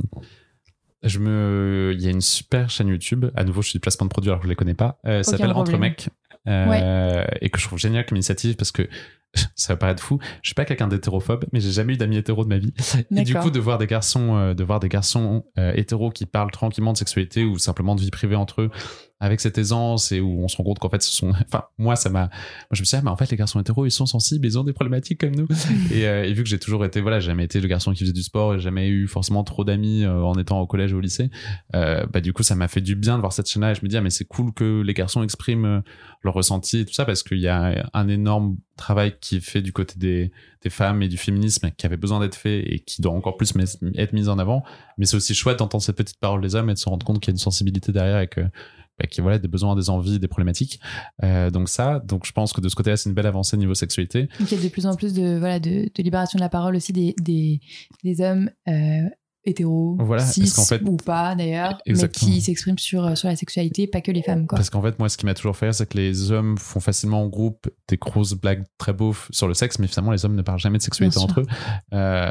[1.03, 3.27] je me, il y a une super chaîne YouTube.
[3.37, 4.99] À nouveau, je suis placement de produit alors que je les connais pas.
[5.07, 6.11] Euh, ça s'appelle Entre mecs.
[6.47, 8.87] Et que je trouve génial comme initiative parce que
[9.55, 10.19] ça va paraître fou.
[10.43, 12.75] Je suis pas quelqu'un d'hétérophobe, mais j'ai jamais eu d'amis hétéros de ma vie.
[13.17, 16.93] Et du coup, de voir des garçons, de voir des garçons hétéros qui parlent tranquillement
[16.93, 18.71] de sexualité ou simplement de vie privée entre eux,
[19.21, 21.97] avec cette aisance et où on se rend compte qu'en fait, ce sont, enfin, moi,
[21.97, 22.31] ça m'a, moi,
[22.73, 24.59] je me suis dit, ah, mais en fait, les garçons hétéros, ils sont sensibles, ils
[24.59, 25.47] ont des problématiques comme nous.
[25.93, 28.01] et, euh, et, vu que j'ai toujours été, voilà, j'ai jamais été le garçon qui
[28.01, 31.01] faisait du sport et jamais eu forcément trop d'amis en étant au collège ou au
[31.01, 31.31] lycée,
[31.73, 33.89] bah, du coup, ça m'a fait du bien de voir cette chaîne-là et je me
[33.89, 35.83] dis, ah, mais c'est cool que les garçons expriment
[36.23, 39.63] leur ressenti et tout ça parce qu'il y a un énorme travail qui est fait
[39.63, 43.03] du côté des, des femmes et du féminisme qui avait besoin d'être fait et qui
[43.03, 43.53] doit encore plus
[43.97, 44.65] être mis en avant.
[44.97, 47.21] Mais c'est aussi chouette d'entendre cette petite parole des hommes et de se rendre compte
[47.21, 48.41] qu'il y a une sensibilité derrière et que
[48.99, 50.81] bah, a voilà, des besoins, des envies, des problématiques.
[51.23, 53.75] Euh, donc ça, donc je pense que de ce côté-là, c'est une belle avancée niveau
[53.75, 54.29] sexualité.
[54.39, 56.49] Donc il y a de plus en plus de, voilà, de, de libération de la
[56.49, 57.61] parole aussi des, des,
[58.03, 59.09] des hommes euh,
[59.45, 63.87] hétéro, voilà, cis fait, ou pas d'ailleurs, mais qui s'expriment sur, euh, sur la sexualité,
[63.87, 64.47] pas que les femmes.
[64.47, 64.57] Quoi.
[64.57, 66.81] Parce qu'en fait, moi, ce qui m'a toujours fait rire, c'est que les hommes font
[66.81, 70.35] facilement en groupe des grosses blagues très beaufs sur le sexe, mais finalement, les hommes
[70.35, 71.47] ne parlent jamais de sexualité entre eux.
[71.95, 72.31] Euh,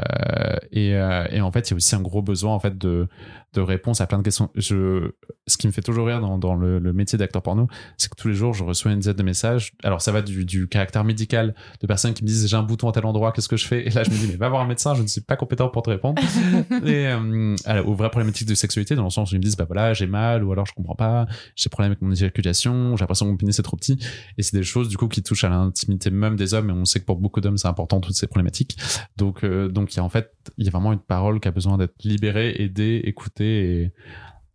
[0.70, 3.08] et, et, en fait, il y a aussi un gros besoin en fait de,
[3.54, 4.50] de réponse à plein de questions.
[4.54, 5.12] Je,
[5.46, 8.16] ce qui me fait toujours rire dans, dans le, le, métier d'acteur porno, c'est que
[8.16, 9.72] tous les jours, je reçois une dizaine de messages.
[9.82, 12.88] Alors, ça va du, du caractère médical de personnes qui me disent j'ai un bouton
[12.88, 13.86] à tel endroit, qu'est-ce que je fais?
[13.86, 15.68] Et là, je me dis mais va voir un médecin, je ne suis pas compétent
[15.68, 16.20] pour te répondre.
[16.84, 19.56] et euh, alors, aux vraies problématiques de sexualité, dans le sens où ils me disent
[19.56, 21.26] bah voilà, j'ai mal, ou alors je comprends pas,
[21.56, 23.98] j'ai problème avec mon éjaculation, j'ai l'impression que mon pénis est trop petit.
[24.36, 26.68] Et c'est des choses du coup qui touchent à l'intimité même des hommes.
[26.68, 28.76] Et on sait que pour beaucoup d'hommes, c'est important toutes ces problématiques.
[29.16, 31.48] Donc, euh, donc il y a en fait, il y a vraiment une parole qui
[31.48, 33.92] a besoin d'être libérée, aidée, écoutée et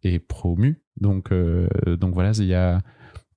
[0.04, 0.82] est promu.
[1.00, 1.68] Donc, euh,
[2.00, 2.82] donc voilà, il y a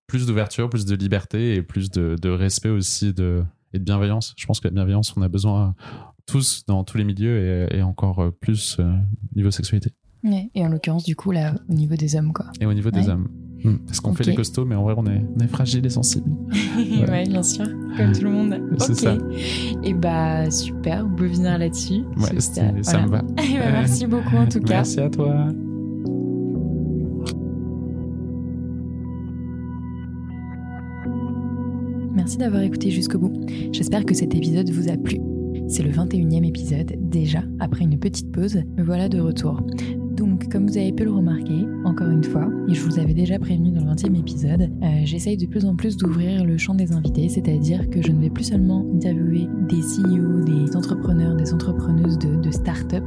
[0.06, 3.42] plus d'ouverture, plus de liberté et plus de, de, respect aussi de,
[3.72, 4.34] et de bienveillance.
[4.36, 5.74] Je pense que la bienveillance, on a besoin
[6.26, 8.92] tous dans tous les milieux et, et encore plus euh,
[9.34, 9.90] niveau sexualité.
[10.24, 12.46] et en l'occurrence, du coup, là, au niveau des hommes, quoi.
[12.60, 13.28] Et au niveau des hommes.
[13.66, 13.78] Hmm.
[13.84, 16.30] Parce qu'on fait les costauds, mais en vrai, on est, on est fragile et sensible.
[17.08, 17.64] ouais, bien sûr,
[17.96, 18.60] comme tout le monde.
[18.78, 19.18] C'est ça.
[19.82, 22.02] Et bah, super, on peut finir là-dessus.
[22.16, 22.62] Ouais, ça
[23.02, 23.22] me va.
[23.56, 24.74] Bah, merci beaucoup, en tout cas.
[24.74, 25.48] Merci à toi.
[32.14, 33.32] Merci d'avoir écouté jusqu'au bout.
[33.72, 35.18] J'espère que cet épisode vous a plu.
[35.68, 39.60] C'est le 21e épisode, déjà, après une petite pause, me voilà de retour.
[40.16, 43.38] Donc, comme vous avez pu le remarquer, encore une fois, et je vous avais déjà
[43.38, 46.92] prévenu dans le 20e épisode, euh, j'essaye de plus en plus d'ouvrir le champ des
[46.92, 52.16] invités, c'est-à-dire que je ne vais plus seulement interviewer des CEO, des entrepreneurs, des entrepreneuses
[52.18, 53.04] de, start-up,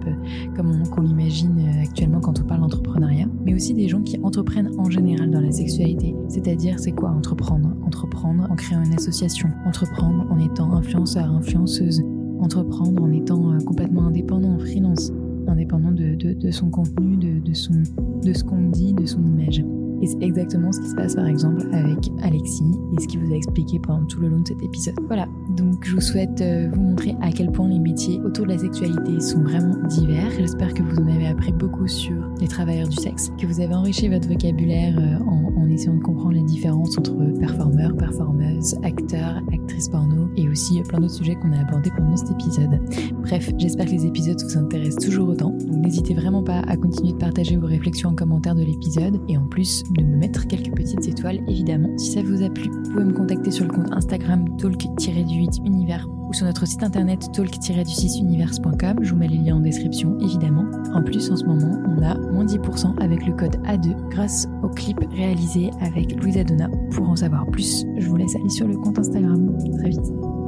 [0.55, 4.69] comme on, l'imagine euh, actuellement quand on parle d'entrepreneuriat, mais aussi des gens qui entreprennent
[4.77, 6.15] en général dans la sexualité.
[6.27, 7.75] C'est-à-dire, c'est quoi entreprendre?
[7.87, 12.03] Entreprendre en créant une association, entreprendre en étant influenceur, influenceuse,
[12.39, 15.11] entreprendre en étant euh, complètement indépendant, en freelance,
[15.49, 17.83] indépendant de, son contenu, de, son,
[18.23, 19.63] de ce qu'on dit, de son image.
[20.01, 23.33] Et c'est exactement ce qui se passe par exemple avec Alexis et ce qu'il vous
[23.33, 24.95] a expliqué pendant tout le long de cet épisode.
[25.07, 28.51] Voilà, donc je vous souhaite euh, vous montrer à quel point les métiers autour de
[28.51, 30.31] la sexualité sont vraiment divers.
[30.37, 33.73] J'espère que vous en avez appris beaucoup sur les travailleurs du sexe, que vous avez
[33.73, 39.41] enrichi votre vocabulaire euh, en, en essayant de comprendre la différence entre performeurs, performeuses, acteurs,
[39.51, 42.79] actrices porno et aussi plein d'autres sujets qu'on a abordés pendant cet épisode.
[43.21, 45.55] Bref, j'espère que les épisodes vous intéressent toujours autant.
[45.71, 49.45] N'hésitez vraiment pas à continuer de partager vos réflexions en commentaire de l'épisode et en
[49.45, 52.69] plus de me mettre quelques petites étoiles, évidemment, si ça vous a plu.
[52.69, 58.99] Vous pouvez me contacter sur le compte Instagram talk-du8univers ou sur notre site internet talk-du6univers.com.
[59.01, 60.65] Je vous mets les liens en description, évidemment.
[60.93, 64.69] En plus, en ce moment, on a moins 10% avec le code A2 grâce au
[64.69, 66.69] clip réalisé avec Louisa Donna.
[66.91, 69.57] Pour en savoir plus, je vous laisse aller sur le compte Instagram.
[69.79, 70.38] Très vite.